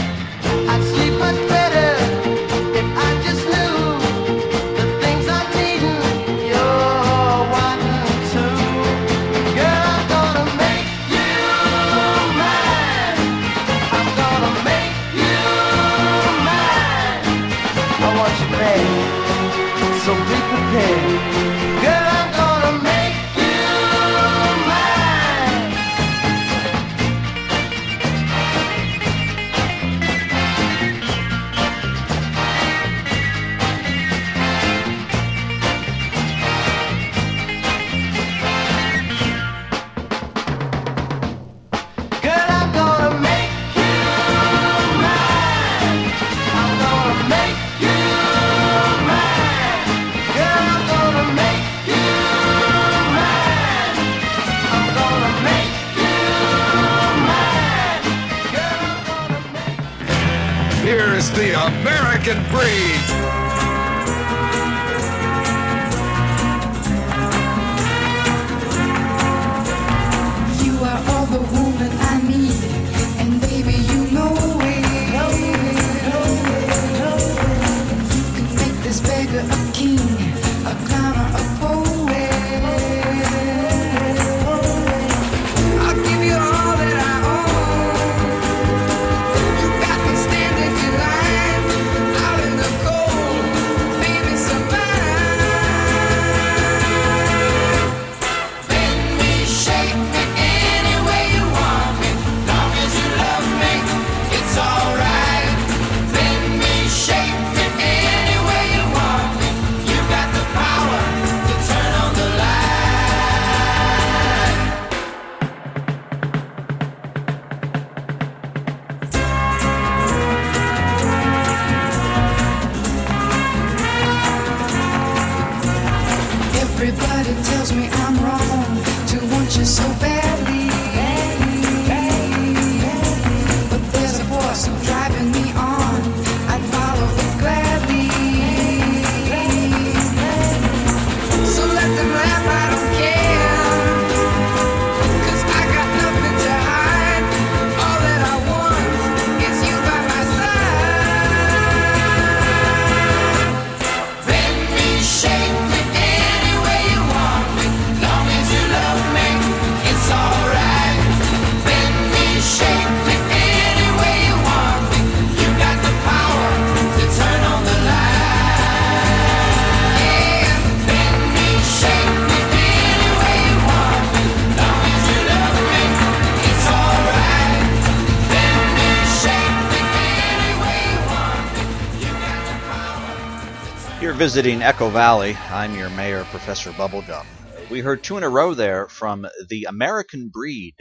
Visiting 184.24 184.62
Echo 184.62 184.90
Valley. 184.90 185.36
I'm 185.50 185.76
your 185.76 185.90
mayor, 185.90 186.24
Professor 186.24 186.72
Bubblegum. 186.72 187.26
We 187.70 187.82
heard 187.82 188.02
two 188.02 188.16
in 188.16 188.24
a 188.24 188.30
row 188.30 188.54
there 188.54 188.88
from 188.88 189.28
The 189.50 189.66
American 189.66 190.30
Breed. 190.30 190.76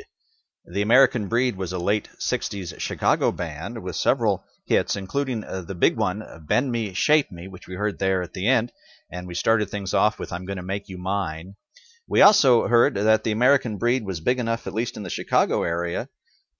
The 0.64 0.82
American 0.82 1.26
Breed 1.26 1.56
was 1.56 1.72
a 1.72 1.78
late 1.80 2.08
60s 2.20 2.78
Chicago 2.78 3.32
band 3.32 3.82
with 3.82 3.96
several 3.96 4.44
hits, 4.64 4.94
including 4.94 5.42
uh, 5.42 5.62
the 5.62 5.74
big 5.74 5.96
one, 5.96 6.24
Bend 6.46 6.70
Me, 6.70 6.94
Shape 6.94 7.32
Me, 7.32 7.48
which 7.48 7.66
we 7.66 7.74
heard 7.74 7.98
there 7.98 8.22
at 8.22 8.32
the 8.32 8.46
end. 8.46 8.70
And 9.10 9.26
we 9.26 9.34
started 9.34 9.68
things 9.68 9.92
off 9.92 10.20
with 10.20 10.32
I'm 10.32 10.44
Gonna 10.44 10.62
Make 10.62 10.88
You 10.88 10.98
Mine. 10.98 11.56
We 12.06 12.22
also 12.22 12.68
heard 12.68 12.94
that 12.94 13.24
the 13.24 13.32
American 13.32 13.76
Breed 13.76 14.04
was 14.04 14.20
big 14.20 14.38
enough, 14.38 14.68
at 14.68 14.74
least 14.74 14.96
in 14.96 15.02
the 15.02 15.10
Chicago 15.10 15.64
area, 15.64 16.08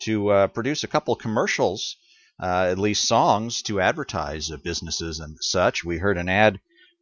to 0.00 0.30
uh, 0.30 0.46
produce 0.48 0.82
a 0.82 0.88
couple 0.88 1.14
commercials, 1.14 1.94
uh, 2.42 2.66
at 2.72 2.78
least 2.80 3.06
songs, 3.06 3.62
to 3.62 3.80
advertise 3.80 4.50
uh, 4.50 4.56
businesses 4.56 5.20
and 5.20 5.36
such. 5.40 5.84
We 5.84 5.98
heard 5.98 6.18
an 6.18 6.28
ad 6.28 6.58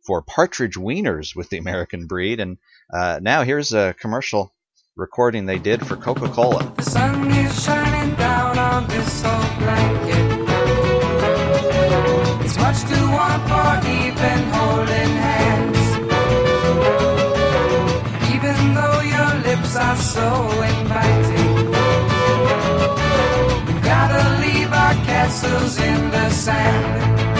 for 0.06 0.22
Partridge 0.22 0.76
Wieners 0.76 1.36
with 1.36 1.50
the 1.50 1.58
American 1.58 2.06
Breed, 2.06 2.40
and 2.40 2.58
uh, 2.92 3.20
now 3.22 3.42
here's 3.42 3.72
a 3.72 3.94
commercial 4.00 4.52
recording 4.96 5.46
they 5.46 5.58
did 5.58 5.86
for 5.86 5.96
Coca-Cola. 5.96 6.72
The 6.76 6.82
sun 6.82 7.30
is 7.30 7.64
shining 7.64 8.14
down 8.16 8.58
on 8.58 8.88
this 8.88 9.24
old 9.24 9.58
blanket. 9.58 10.40
It's 12.44 12.58
much 12.58 12.80
too 12.82 13.10
warm 13.10 13.40
for 13.48 13.80
even 13.88 14.38
holding 14.52 15.14
hands. 15.26 15.78
Even 18.34 18.74
though 18.74 19.00
your 19.00 19.34
lips 19.42 19.76
are 19.76 19.96
so 19.96 20.50
inviting, 20.62 21.66
we 23.66 23.72
gotta 23.80 24.22
leave 24.42 24.72
our 24.72 24.94
castles 25.06 25.78
in 25.78 26.10
the 26.10 26.30
sand. 26.30 27.39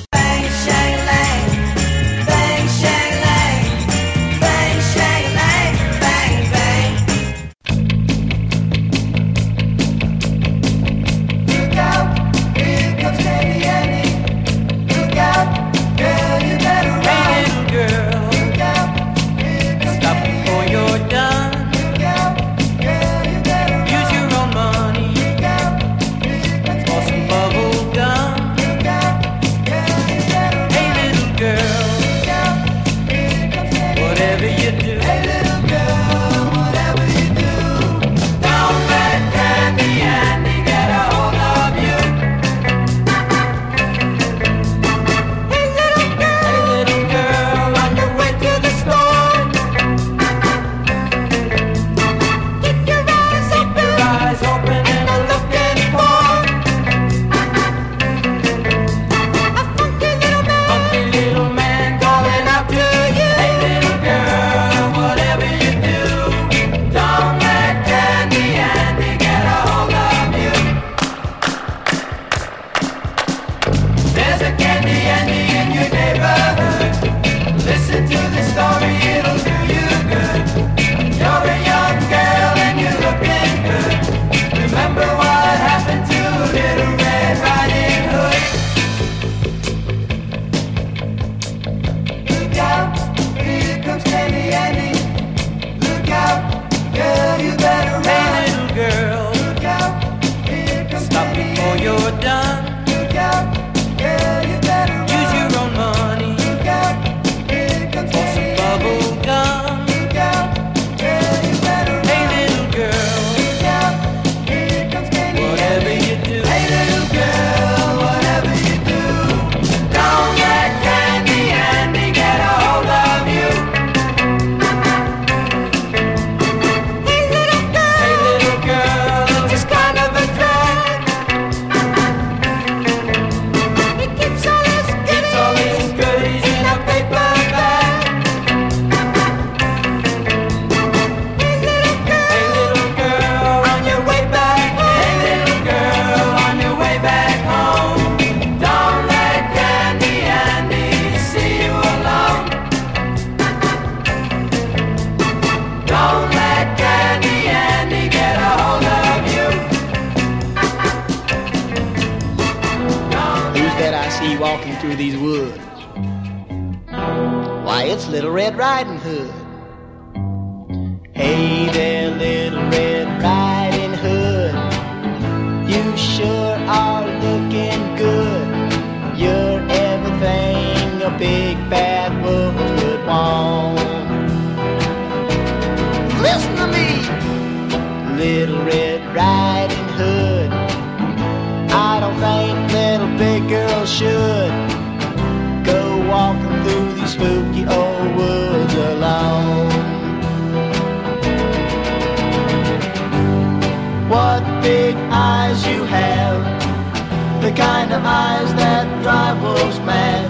eyes 208.31 208.53
that 208.55 208.85
drive 209.03 209.37
wolves 209.41 209.79
mad. 209.89 210.29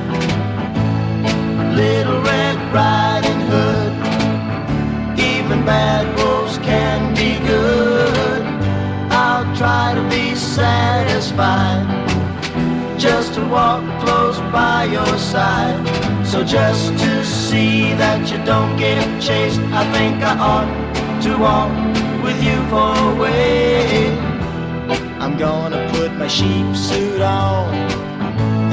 Little 1.82 2.22
Red 2.22 2.58
Riding 2.80 3.42
Hood, 3.52 3.94
even 5.34 5.60
bad 5.66 6.06
wolves 6.18 6.58
can 6.70 7.00
be 7.22 7.32
good. 7.52 8.42
I'll 9.24 9.48
try 9.62 9.94
to 10.00 10.04
be 10.16 10.36
satisfied 10.36 11.86
just 12.98 13.34
to 13.36 13.42
walk 13.58 13.84
close 14.04 14.40
by 14.58 14.86
your 14.98 15.14
side. 15.18 15.82
So 16.26 16.44
just 16.44 16.86
to 17.04 17.26
see 17.26 17.94
that 18.02 18.20
you 18.32 18.40
don't 18.46 18.74
get 18.78 19.04
chased, 19.22 19.62
I 19.82 19.84
think 19.96 20.16
I 20.32 20.34
ought 20.52 20.72
to 21.26 21.32
walk 21.48 21.72
with 22.24 22.40
you 22.48 22.58
for 22.72 22.92
a 23.10 23.16
way. 23.22 24.31
I'm 25.22 25.38
gonna 25.38 25.88
put 25.92 26.12
my 26.14 26.28
sheep 26.28 26.76
suit 26.76 27.22
on 27.22 27.76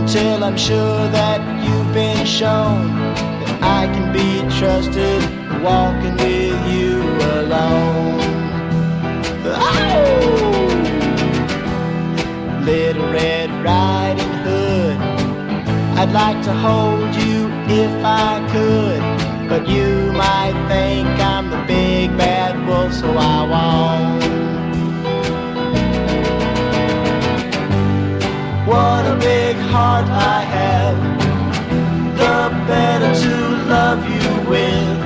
until 0.01 0.43
I'm 0.43 0.57
sure 0.57 1.07
that 1.11 1.41
you've 1.63 1.93
been 1.93 2.25
shown 2.25 2.89
that 2.97 3.63
I 3.63 3.87
can 3.93 4.11
be 4.15 4.41
trusted 4.59 5.21
walking 5.63 6.17
with 6.17 6.73
you 6.73 7.03
alone. 7.37 8.19
Oh! 9.45 10.09
Little 12.65 13.13
Red 13.13 13.51
Riding 13.63 14.35
Hood, 14.47 14.97
I'd 15.99 16.13
like 16.13 16.43
to 16.45 16.55
hold 16.55 17.15
you 17.15 17.51
if 17.69 17.93
I 18.03 18.41
could, 18.51 19.49
but 19.51 19.69
you 19.69 20.13
might 20.13 20.57
think 20.67 21.09
I'm 21.21 21.51
the 21.51 21.63
big 21.67 22.17
bad 22.17 22.67
wolf, 22.67 22.95
so 22.95 23.15
I 23.19 23.43
won't. 23.53 24.68
What 28.69 29.07
a 29.07 29.17
big 29.17 29.57
heart 29.57 30.07
I 30.11 30.41
have. 30.57 30.99
The 32.19 32.37
better 32.69 33.13
to 33.25 33.37
love 33.75 34.01
you 34.15 34.29
with. 34.53 34.99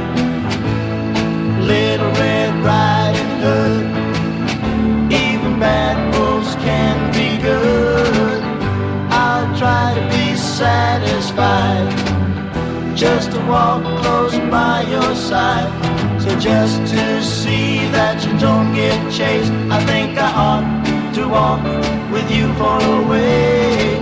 Little 1.70 2.10
Red 2.22 2.52
Riding 2.64 3.32
Hood. 3.42 3.86
Even 5.12 5.60
bad 5.60 5.96
wolves 6.12 6.56
can 6.56 6.96
be 7.12 7.40
good. 7.40 8.42
I'll 9.12 9.56
try 9.56 9.94
to 9.94 10.04
be 10.10 10.36
satisfied. 10.36 11.86
Just 12.96 13.30
to 13.30 13.38
walk 13.46 13.84
close 14.02 14.36
by 14.50 14.82
your 14.90 15.14
side. 15.14 15.70
So 16.20 16.36
just 16.40 16.78
to 16.92 17.22
see 17.22 17.86
that 17.96 18.26
you 18.26 18.36
don't 18.40 18.74
get 18.74 18.98
chased, 19.12 19.52
I 19.70 19.78
think 19.84 20.18
I 20.18 20.32
ought 20.34 21.01
to 21.14 21.28
walk 21.28 21.62
with 22.10 22.30
you 22.30 22.46
for 22.54 22.78
a 22.80 23.06
way. 23.06 24.00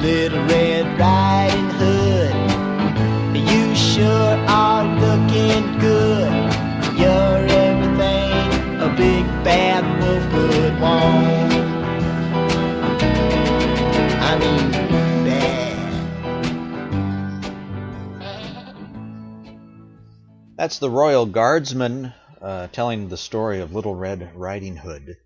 Little 0.00 0.44
Red 0.46 0.98
Riding 0.98 1.70
Hood, 1.78 2.34
you 3.48 3.74
sure 3.74 4.36
are 4.48 4.84
looking 4.84 5.78
good. 5.78 6.32
You're 6.98 7.46
everything 7.46 8.80
a 8.80 8.94
big 8.96 9.24
bad 9.44 9.84
wolf 10.00 10.24
could 10.32 10.80
want. 10.80 11.46
That's 20.56 20.78
the 20.78 20.90
Royal 20.90 21.26
Guardsmen 21.26 22.12
uh, 22.40 22.68
telling 22.68 23.08
the 23.08 23.16
story 23.16 23.60
of 23.60 23.74
Little 23.74 23.94
Red 23.94 24.30
Riding 24.34 24.76
Hood. 24.76 25.18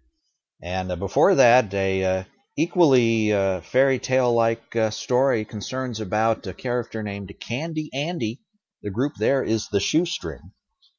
And 0.62 0.92
uh, 0.92 0.96
before 0.96 1.36
that, 1.36 1.72
a 1.72 2.04
uh, 2.04 2.24
equally 2.56 3.32
uh, 3.32 3.62
fairy 3.62 3.98
tale 3.98 4.32
like 4.34 4.76
uh, 4.76 4.90
story 4.90 5.44
concerns 5.46 6.00
about 6.00 6.46
a 6.46 6.52
character 6.52 7.02
named 7.02 7.32
Candy 7.40 7.88
Andy. 7.94 8.40
The 8.82 8.90
group 8.90 9.14
there 9.18 9.42
is 9.42 9.68
the 9.68 9.80
Shoestring. 9.80 10.52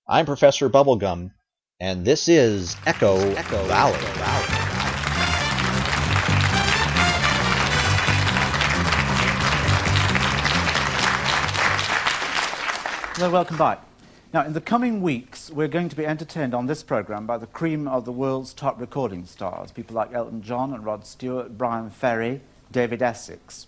I'm 0.07 0.25
Professor 0.25 0.69
Bubblegum, 0.69 1.31
and 1.79 2.03
this 2.05 2.27
is 2.27 2.75
Echo, 2.87 3.17
Echo 3.35 3.63
Valley. 3.65 3.97
Hello, 13.13 13.29
welcome 13.29 13.57
back. 13.57 13.90
Now, 14.33 14.45
in 14.45 14.53
the 14.53 14.61
coming 14.61 15.01
weeks, 15.01 15.49
we're 15.49 15.67
going 15.67 15.89
to 15.89 15.95
be 15.97 16.05
entertained 16.05 16.53
on 16.53 16.65
this 16.65 16.83
program 16.83 17.25
by 17.25 17.37
the 17.37 17.47
cream 17.47 17.85
of 17.85 18.05
the 18.05 18.13
world's 18.13 18.53
top 18.53 18.79
recording 18.79 19.25
stars, 19.25 19.73
people 19.73 19.93
like 19.93 20.13
Elton 20.13 20.41
John 20.41 20.73
and 20.73 20.85
Rod 20.85 21.05
Stewart, 21.05 21.57
Bryan 21.57 21.89
Ferry, 21.89 22.39
David 22.71 23.01
Essex. 23.01 23.67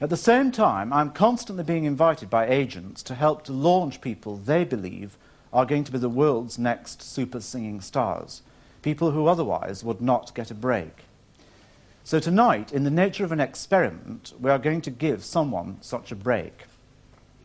At 0.00 0.08
the 0.08 0.16
same 0.16 0.50
time, 0.50 0.94
I'm 0.94 1.10
constantly 1.10 1.62
being 1.62 1.84
invited 1.84 2.30
by 2.30 2.48
agents 2.48 3.02
to 3.02 3.14
help 3.14 3.44
to 3.44 3.52
launch 3.52 4.00
people 4.00 4.36
they 4.36 4.64
believe 4.64 5.18
are 5.52 5.66
going 5.66 5.84
to 5.84 5.92
be 5.92 5.98
the 5.98 6.08
world's 6.08 6.58
next 6.58 7.02
super 7.02 7.42
singing 7.42 7.82
stars, 7.82 8.40
people 8.80 9.10
who 9.10 9.26
otherwise 9.26 9.84
would 9.84 10.00
not 10.00 10.34
get 10.34 10.50
a 10.50 10.54
break. 10.54 11.04
So 12.02 12.18
tonight, 12.18 12.72
in 12.72 12.84
the 12.84 12.90
nature 12.90 13.26
of 13.26 13.32
an 13.32 13.40
experiment, 13.40 14.32
we 14.40 14.50
are 14.50 14.58
going 14.58 14.80
to 14.80 14.90
give 14.90 15.22
someone 15.22 15.76
such 15.82 16.10
a 16.10 16.16
break. 16.16 16.62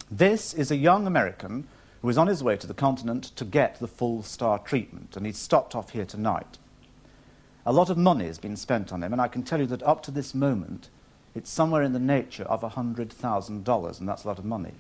This 0.10 0.54
is 0.54 0.72
a 0.72 0.78
young 0.78 1.06
American 1.06 1.68
who 2.02 2.10
is 2.10 2.18
on 2.18 2.28
his 2.28 2.44
way 2.44 2.58
to 2.58 2.68
the 2.68 2.74
continent 2.74 3.24
to 3.36 3.46
get 3.46 3.80
the 3.80 3.88
full 3.88 4.24
star 4.24 4.60
treatment, 4.60 5.18
and 5.18 5.26
he's 5.26 5.38
stopped 5.38 5.76
off 5.76 5.92
here 5.92 6.06
tonight. 6.06 6.58
A 7.66 7.74
lot 7.74 7.90
of 7.90 7.98
money 7.98 8.26
has 8.26 8.38
been 8.38 8.56
spent 8.56 8.94
on 8.94 9.04
him, 9.04 9.12
and 9.12 9.22
I 9.22 9.28
can 9.28 9.44
tell 9.44 9.60
you 9.60 9.66
that 9.68 9.84
up 9.84 10.02
to 10.04 10.12
this 10.12 10.34
moment, 10.34 10.90
it's 11.36 11.50
somewhere 11.50 11.84
in 11.84 11.94
the 11.94 12.00
nature 12.00 12.46
of 12.46 12.62
$100,000, 12.62 14.00
and 14.00 14.10
that's 14.10 14.24
a 14.24 14.28
lot 14.28 14.40
of 14.40 14.46
money. 14.46 14.74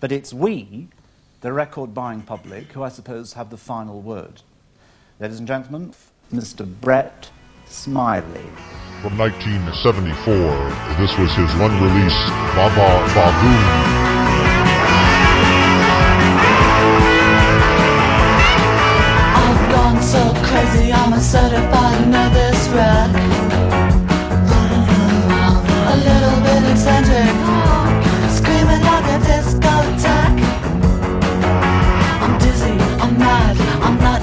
But 0.00 0.10
it's 0.12 0.34
we, 0.34 0.88
the 1.42 1.52
record 1.52 1.94
buying 1.94 2.22
public, 2.22 2.72
who 2.72 2.82
I 2.82 2.88
suppose 2.88 3.34
have 3.34 3.50
the 3.50 3.56
final 3.56 4.00
word. 4.00 4.42
Ladies 5.20 5.38
and 5.38 5.46
gentlemen, 5.46 5.94
Mr. 6.32 6.66
Brett 6.80 7.30
Smiley. 7.66 8.50
From 9.02 9.16
1974, 9.18 10.34
this 10.98 11.16
was 11.18 11.32
his 11.34 11.54
one 11.60 11.72
release, 11.82 12.18
Va-Va-Va-Voom. 12.54 14.23
I'm 21.04 21.12
a 21.12 21.20
certified 21.20 22.08
nervous 22.08 22.66
wreck. 22.68 23.10
A 25.92 25.96
little 26.08 26.38
bit 26.40 26.62
eccentric, 26.72 27.34
screaming 28.30 28.80
like 28.80 29.04
a. 29.12 30.40
I'm 32.22 32.38
dizzy, 32.38 32.72
I'm 33.02 33.18
mad, 33.18 33.54
I'm 33.82 33.98
not 33.98 34.22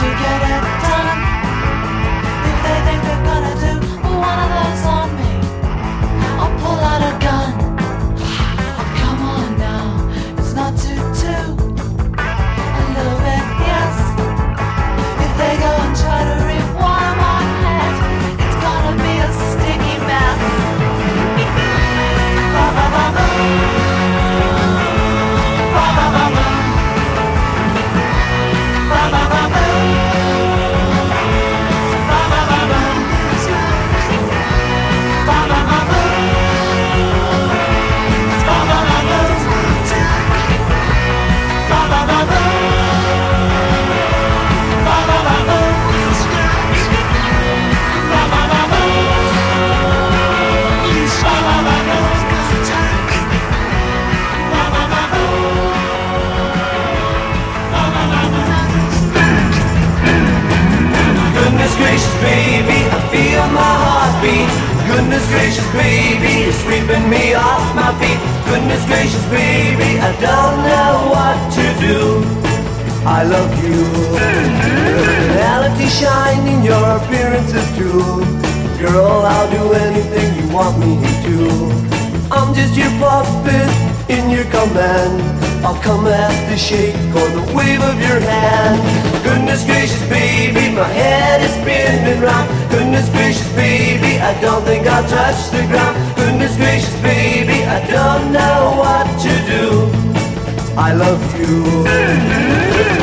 together. 0.00 0.49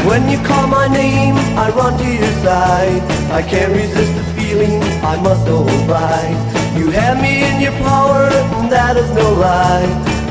When 0.08 0.30
you 0.30 0.38
call 0.46 0.68
my 0.68 0.88
name, 0.88 1.36
I 1.58 1.70
run 1.76 1.98
to 1.98 2.06
your 2.06 2.34
side. 2.44 3.04
I 3.32 3.42
can't 3.42 3.74
resist 3.74 4.14
the 4.16 4.24
feeling, 4.40 4.82
I 5.04 5.20
must 5.22 5.48
obey. 5.48 6.32
You 6.80 6.90
have 6.92 7.22
me 7.22 7.44
in 7.44 7.60
your 7.60 7.74
power, 7.84 8.30
and 8.58 8.72
that 8.72 8.96
is 8.96 9.10
no 9.12 9.34
lie. 9.34 9.88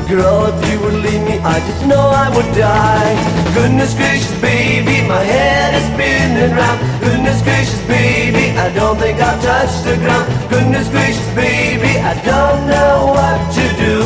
Girl, 0.08 0.46
if 0.46 0.70
you 0.70 0.80
would 0.80 0.94
leave 0.94 1.22
me, 1.28 1.38
I 1.40 1.58
just 1.60 1.84
know 1.84 2.00
I 2.00 2.34
would 2.34 2.50
die. 2.54 3.14
Goodness 3.54 3.92
gracious, 3.94 4.32
baby, 4.40 5.06
my 5.06 5.22
head 5.22 5.74
is 5.74 5.84
spinning 5.92 6.56
round. 6.56 6.78
Goodness 7.00 7.42
gracious, 7.42 7.82
baby, 7.86 8.56
I 8.56 8.72
don't 8.72 8.96
think 8.96 9.20
I'll 9.20 9.40
touch 9.42 9.82
the 9.84 9.96
ground. 9.96 10.26
Goodness 10.48 10.88
gracious, 10.88 11.28
baby, 11.34 11.98
I 12.00 12.14
don't 12.24 12.66
know 12.66 13.12
what 13.18 13.38
to 13.58 13.64
do. 13.84 13.96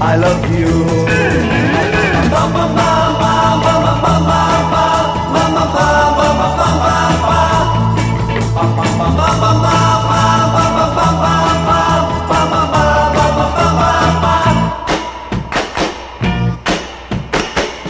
I 0.00 0.16
love 0.16 0.42
you. 0.54 1.69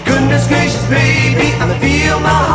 Goodness 0.05 0.49
gracious, 0.49 0.89
baby, 0.89 1.53
I 1.61 1.79
feel 1.79 2.19
my 2.21 2.51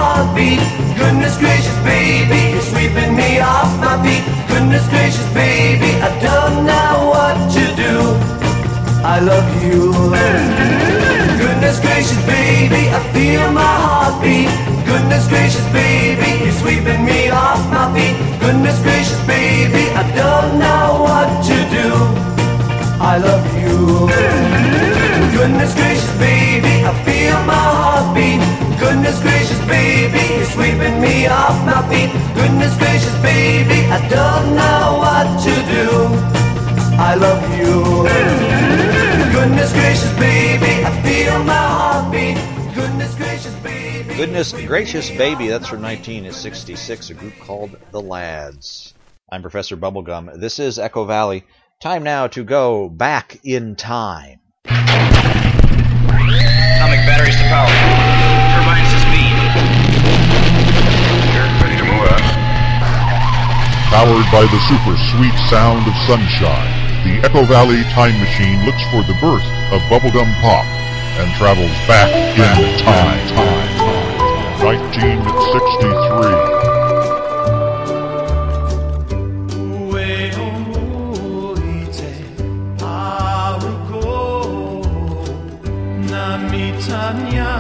Goodness 25.36 25.74
gracious, 25.76 26.12
baby, 26.18 26.84
I 26.84 26.94
feel 27.04 27.38
my 27.44 27.54
heartbeat. 27.54 28.42
Goodness 28.80 29.20
gracious, 29.22 29.60
baby, 29.66 30.24
you're 30.36 30.46
sweeping 30.46 31.02
me 31.02 31.28
off 31.28 31.58
my 31.66 31.82
feet. 31.90 32.12
Goodness 32.36 32.78
gracious, 32.78 33.16
baby, 33.22 33.86
I 33.92 34.00
don't 34.10 34.56
know 34.56 35.00
what 35.04 35.28
to 35.46 35.54
do. 35.76 36.36
I 36.98 37.16
love 37.16 37.44
you. 37.60 37.84
Goodness 39.38 39.72
gracious, 39.74 40.12
baby, 40.18 40.86
I 40.86 40.92
feel 41.04 41.44
my 41.44 41.54
heartbeat. 41.54 42.38
Goodness 42.74 43.16
gracious, 43.16 43.56
baby. 43.56 44.16
Goodness 44.16 44.54
gracious, 44.54 45.10
baby. 45.10 45.48
That's 45.48 45.68
from 45.68 45.82
1966, 45.82 47.10
a 47.10 47.14
group 47.14 47.34
called 47.40 47.78
The 47.92 48.02
Ladds. 48.02 48.94
I'm 49.30 49.42
Professor 49.42 49.76
Bubblegum. 49.76 50.40
This 50.40 50.60
is 50.60 50.80
Echo 50.80 51.04
Valley. 51.04 51.44
Time 51.82 52.04
now 52.04 52.26
to 52.28 52.42
go 52.44 52.88
back 52.88 53.38
in 53.44 53.76
time. 53.76 54.40
Atomic 54.64 54.80
batteries 57.04 57.36
to 57.36 57.44
power. 57.52 57.68
Turbines 58.56 58.88
to 58.96 59.00
speed. 59.04 59.36
You're 61.36 61.52
ready 61.60 61.76
to 61.76 61.84
move 61.84 62.08
out. 62.08 62.24
Powered 63.92 64.24
by 64.32 64.48
the 64.48 64.56
super 64.72 64.96
sweet 65.12 65.36
sound 65.52 65.84
of 65.86 65.92
sunshine, 66.08 66.72
the 67.04 67.20
Echo 67.28 67.44
Valley 67.44 67.84
Time 67.92 68.16
Machine 68.24 68.64
looks 68.66 68.82
for 68.88 69.04
the 69.04 69.20
birth 69.20 69.44
of 69.76 69.84
bubblegum 69.92 70.32
pop 70.40 70.64
and 71.20 71.28
travels 71.36 71.76
back 71.92 72.08
in 72.40 72.56
time. 72.80 73.20
time. 73.28 74.64
1963. 74.64 76.75
Tanya. 86.88 87.55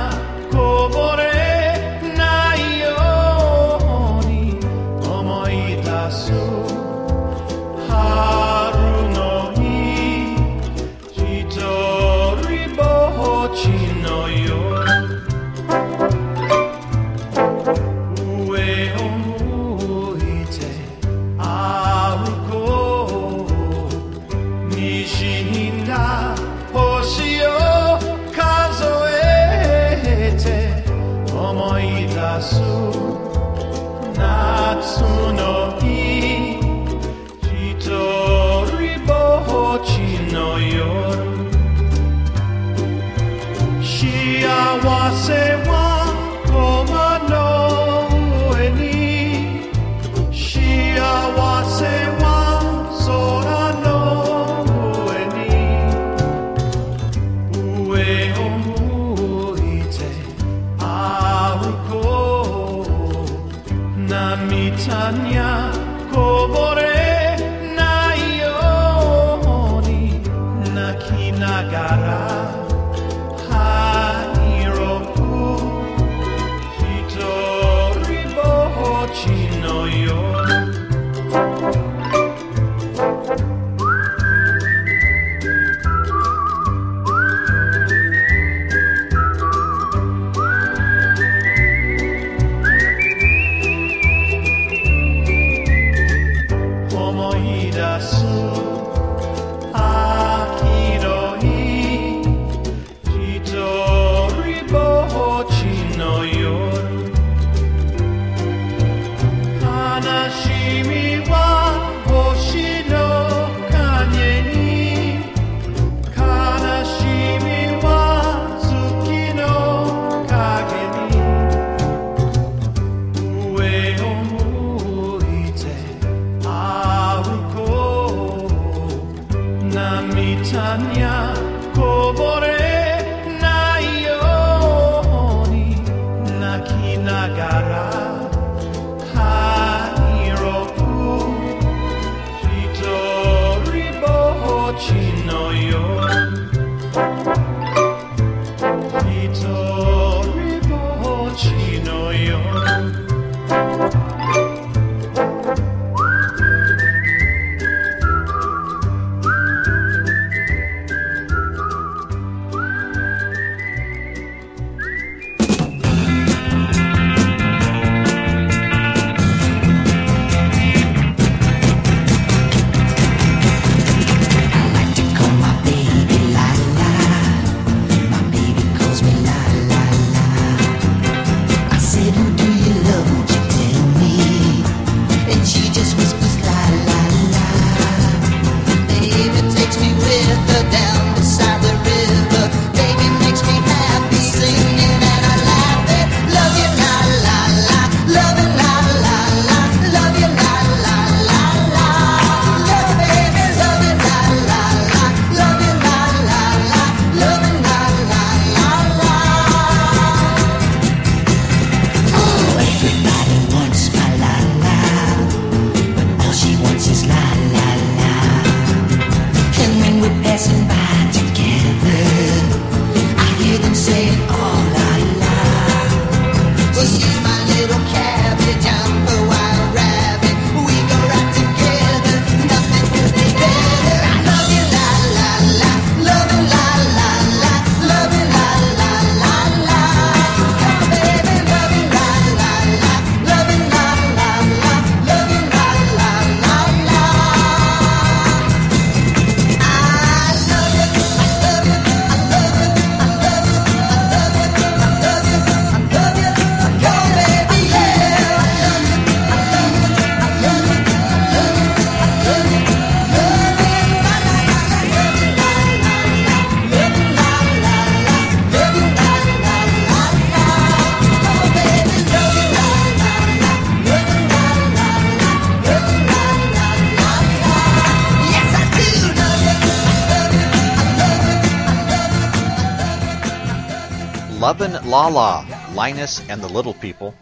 Lala, 285.05 285.45
Linus 285.75 286.19
and 286.29 286.41
the 286.41 286.49
Little 286.49 286.73
People. 286.73 287.13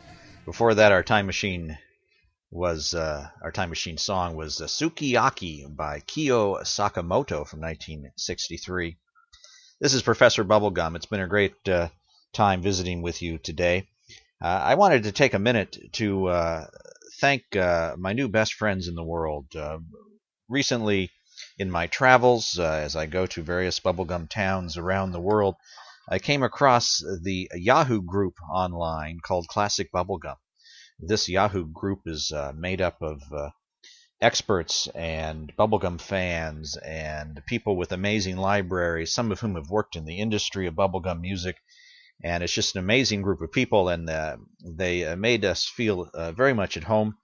Before 0.45 0.73
that, 0.73 0.93
our 0.93 1.03
time 1.03 1.25
machine 1.25 1.77
was 2.49 2.93
uh, 2.93 3.27
our 3.41 3.51
time 3.51 3.67
machine 3.67 3.97
song 3.97 4.38
was 4.38 4.61
uh, 4.61 4.67
Sukiyaki 4.67 5.75
by 5.75 5.99
Kyu 5.99 6.59
Sakamoto 6.63 7.45
from 7.45 7.59
1963. 7.59 8.95
This 9.81 9.93
is 9.93 10.01
Professor 10.01 10.45
Bubblegum. 10.45 10.95
It's 10.95 11.07
been 11.07 11.19
a 11.19 11.27
great 11.27 11.55
uh, 11.67 11.89
time 12.31 12.61
visiting 12.61 13.01
with 13.01 13.21
you 13.21 13.38
today. 13.38 13.89
Uh, 14.41 14.61
I 14.63 14.75
wanted 14.75 15.03
to 15.03 15.11
take 15.11 15.34
a 15.34 15.39
minute 15.39 15.77
to 15.95 16.27
uh, 16.27 16.67
thank 17.19 17.53
uh, 17.53 17.97
my 17.97 18.13
new 18.13 18.29
best 18.29 18.53
friends 18.53 18.88
in 18.88 18.95
the 18.95 19.03
world. 19.03 19.53
Uh, 19.57 19.79
recently, 20.47 21.11
in 21.57 21.69
my 21.69 21.88
travels, 21.88 22.57
as 22.57 22.95
I 22.95 23.07
go 23.07 23.25
to 23.25 23.43
various 23.43 23.81
bubblegum 23.81 24.29
towns 24.29 24.77
around 24.77 25.11
the 25.11 25.19
world, 25.19 25.57
I 26.10 26.20
came 26.20 26.43
across 26.43 27.01
the 27.22 27.49
Yahoo 27.54 28.01
group 28.01 28.36
online 28.51 29.20
called 29.22 29.47
Classic 29.47 29.89
Bubblegum. 29.91 30.36
This 30.99 31.30
Yahoo 31.30 31.66
group 31.66 32.01
is 32.06 32.32
uh, 32.32 32.51
made 32.56 32.82
up 32.82 33.01
of 33.01 33.22
uh, 33.32 33.49
experts 34.22 34.88
and 34.88 35.56
bubblegum 35.58 36.01
fans 36.01 36.78
and 36.78 37.41
people 37.45 37.78
with 37.78 37.93
amazing 37.93 38.36
libraries, 38.36 39.14
some 39.14 39.32
of 39.32 39.39
whom 39.39 39.56
have 39.56 39.70
worked 39.70 39.95
in 39.95 40.06
the 40.06 40.20
industry 40.20 40.68
of 40.68 40.76
bubblegum 40.76 41.22
music. 41.22 41.58
And 42.22 42.43
it's 42.43 42.54
just 42.54 42.76
an 42.76 42.80
amazing 42.80 43.22
group 43.22 43.41
of 43.41 43.51
people, 43.51 43.89
and 43.89 44.10
uh, 44.10 44.38
they 44.64 45.06
uh, 45.06 45.16
made 45.16 45.45
us 45.45 45.66
feel 45.66 46.10
uh, 46.14 46.32
very 46.32 46.54
much 46.54 46.78
at 46.78 46.84
home. 46.84 47.16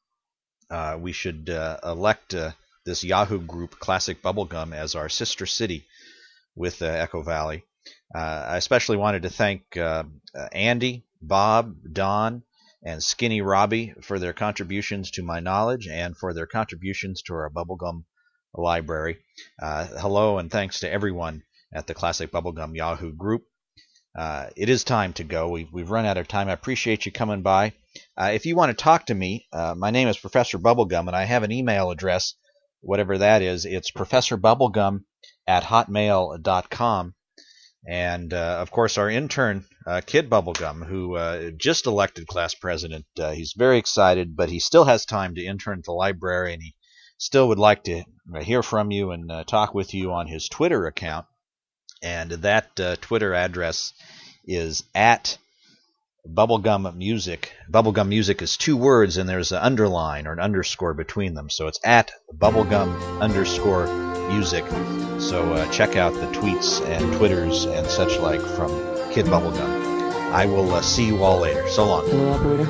Uh, 0.69 0.97
we 0.99 1.11
should 1.11 1.49
elect 1.83 2.35
this 2.85 3.03
Yahoo 3.03 3.39
group, 3.39 3.79
Classic 3.79 4.21
Bubblegum, 4.21 4.73
as 4.73 4.95
our 4.95 5.09
sister 5.09 5.45
city 5.45 5.85
with 6.55 6.81
Echo 6.81 7.21
Valley. 7.23 7.63
Uh, 8.13 8.45
I 8.49 8.57
especially 8.57 8.97
wanted 8.97 9.23
to 9.23 9.29
thank 9.29 9.77
uh, 9.77 10.03
uh, 10.35 10.47
Andy, 10.51 11.05
Bob, 11.21 11.75
Don, 11.91 12.43
and 12.83 13.03
Skinny 13.03 13.41
Robbie 13.41 13.93
for 14.01 14.19
their 14.19 14.33
contributions 14.33 15.11
to 15.11 15.23
my 15.23 15.39
knowledge 15.39 15.87
and 15.87 16.17
for 16.17 16.33
their 16.33 16.47
contributions 16.47 17.21
to 17.23 17.33
our 17.33 17.49
Bubblegum 17.49 18.03
library. 18.53 19.17
Uh, 19.61 19.85
hello 19.85 20.37
and 20.37 20.49
thanks 20.49 20.79
to 20.79 20.91
everyone 20.91 21.43
at 21.73 21.87
the 21.87 21.93
Classic 21.93 22.31
Bubblegum 22.31 22.75
Yahoo 22.75 23.13
group. 23.13 23.43
Uh, 24.17 24.47
it 24.55 24.69
is 24.69 24.83
time 24.83 25.13
to 25.13 25.23
go. 25.23 25.49
We've, 25.49 25.71
we've 25.71 25.91
run 25.91 26.05
out 26.05 26.17
of 26.17 26.27
time. 26.27 26.49
I 26.49 26.53
appreciate 26.53 27.05
you 27.05 27.11
coming 27.11 27.41
by. 27.41 27.73
Uh, 28.17 28.31
if 28.33 28.45
you 28.45 28.55
want 28.55 28.75
to 28.75 28.83
talk 28.83 29.05
to 29.07 29.15
me, 29.15 29.47
uh, 29.53 29.75
my 29.77 29.91
name 29.91 30.07
is 30.07 30.17
Professor 30.17 30.57
Bubblegum, 30.57 31.07
and 31.07 31.15
I 31.15 31.25
have 31.25 31.43
an 31.43 31.51
email 31.51 31.91
address, 31.91 32.33
whatever 32.81 33.19
that 33.19 33.41
is. 33.41 33.65
It's 33.65 33.91
professorbubblegum 33.91 35.03
at 35.47 35.63
hotmail.com. 35.63 37.13
And 37.87 38.33
uh, 38.33 38.57
of 38.59 38.71
course, 38.71 38.97
our 38.97 39.09
intern, 39.09 39.65
uh, 39.87 40.01
Kid 40.05 40.29
Bubblegum, 40.29 40.85
who 40.85 41.15
uh, 41.15 41.51
just 41.51 41.85
elected 41.87 42.27
class 42.27 42.53
president, 42.53 43.05
uh, 43.17 43.31
he's 43.31 43.53
very 43.57 43.77
excited, 43.77 44.35
but 44.35 44.49
he 44.49 44.59
still 44.59 44.83
has 44.83 45.05
time 45.05 45.35
to 45.35 45.45
intern 45.45 45.79
at 45.79 45.85
the 45.85 45.93
library, 45.93 46.53
and 46.53 46.61
he 46.61 46.75
still 47.17 47.47
would 47.47 47.59
like 47.59 47.83
to 47.83 48.03
hear 48.41 48.61
from 48.61 48.91
you 48.91 49.11
and 49.11 49.31
uh, 49.31 49.43
talk 49.43 49.73
with 49.73 49.93
you 49.93 50.11
on 50.11 50.27
his 50.27 50.49
Twitter 50.49 50.87
account. 50.87 51.25
And 52.01 52.31
that 52.31 52.79
uh, 52.79 52.95
Twitter 53.01 53.33
address 53.33 53.93
is 54.45 54.83
at 54.93 55.37
Bubblegum 56.27 56.95
Music. 56.95 57.53
Bubblegum 57.71 58.07
Music 58.07 58.41
is 58.41 58.57
two 58.57 58.77
words, 58.77 59.17
and 59.17 59.27
there's 59.27 59.51
an 59.51 59.59
underline 59.59 60.27
or 60.27 60.33
an 60.33 60.39
underscore 60.39 60.93
between 60.93 61.33
them. 61.33 61.49
So 61.49 61.67
it's 61.67 61.79
at 61.83 62.11
Bubblegum 62.33 63.21
underscore 63.21 63.87
Music. 64.29 64.65
So 65.19 65.53
uh, 65.53 65.69
check 65.71 65.95
out 65.95 66.13
the 66.13 66.27
tweets 66.27 66.85
and 66.85 67.13
Twitters 67.17 67.65
and 67.65 67.85
such 67.87 68.17
like 68.19 68.41
from 68.41 68.69
Kid 69.11 69.25
Bubblegum. 69.25 69.89
I 70.31 70.45
will 70.45 70.73
uh, 70.73 70.81
see 70.81 71.05
you 71.05 71.23
all 71.23 71.39
later. 71.39 71.67
So 71.67 71.85
long. 71.85 72.05
Hello, 72.05 72.33
operator. 72.33 72.65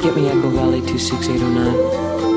Get 0.00 0.16
me 0.16 0.28
Echo 0.28 0.48
Valley 0.50 0.80
26809. 0.80 2.29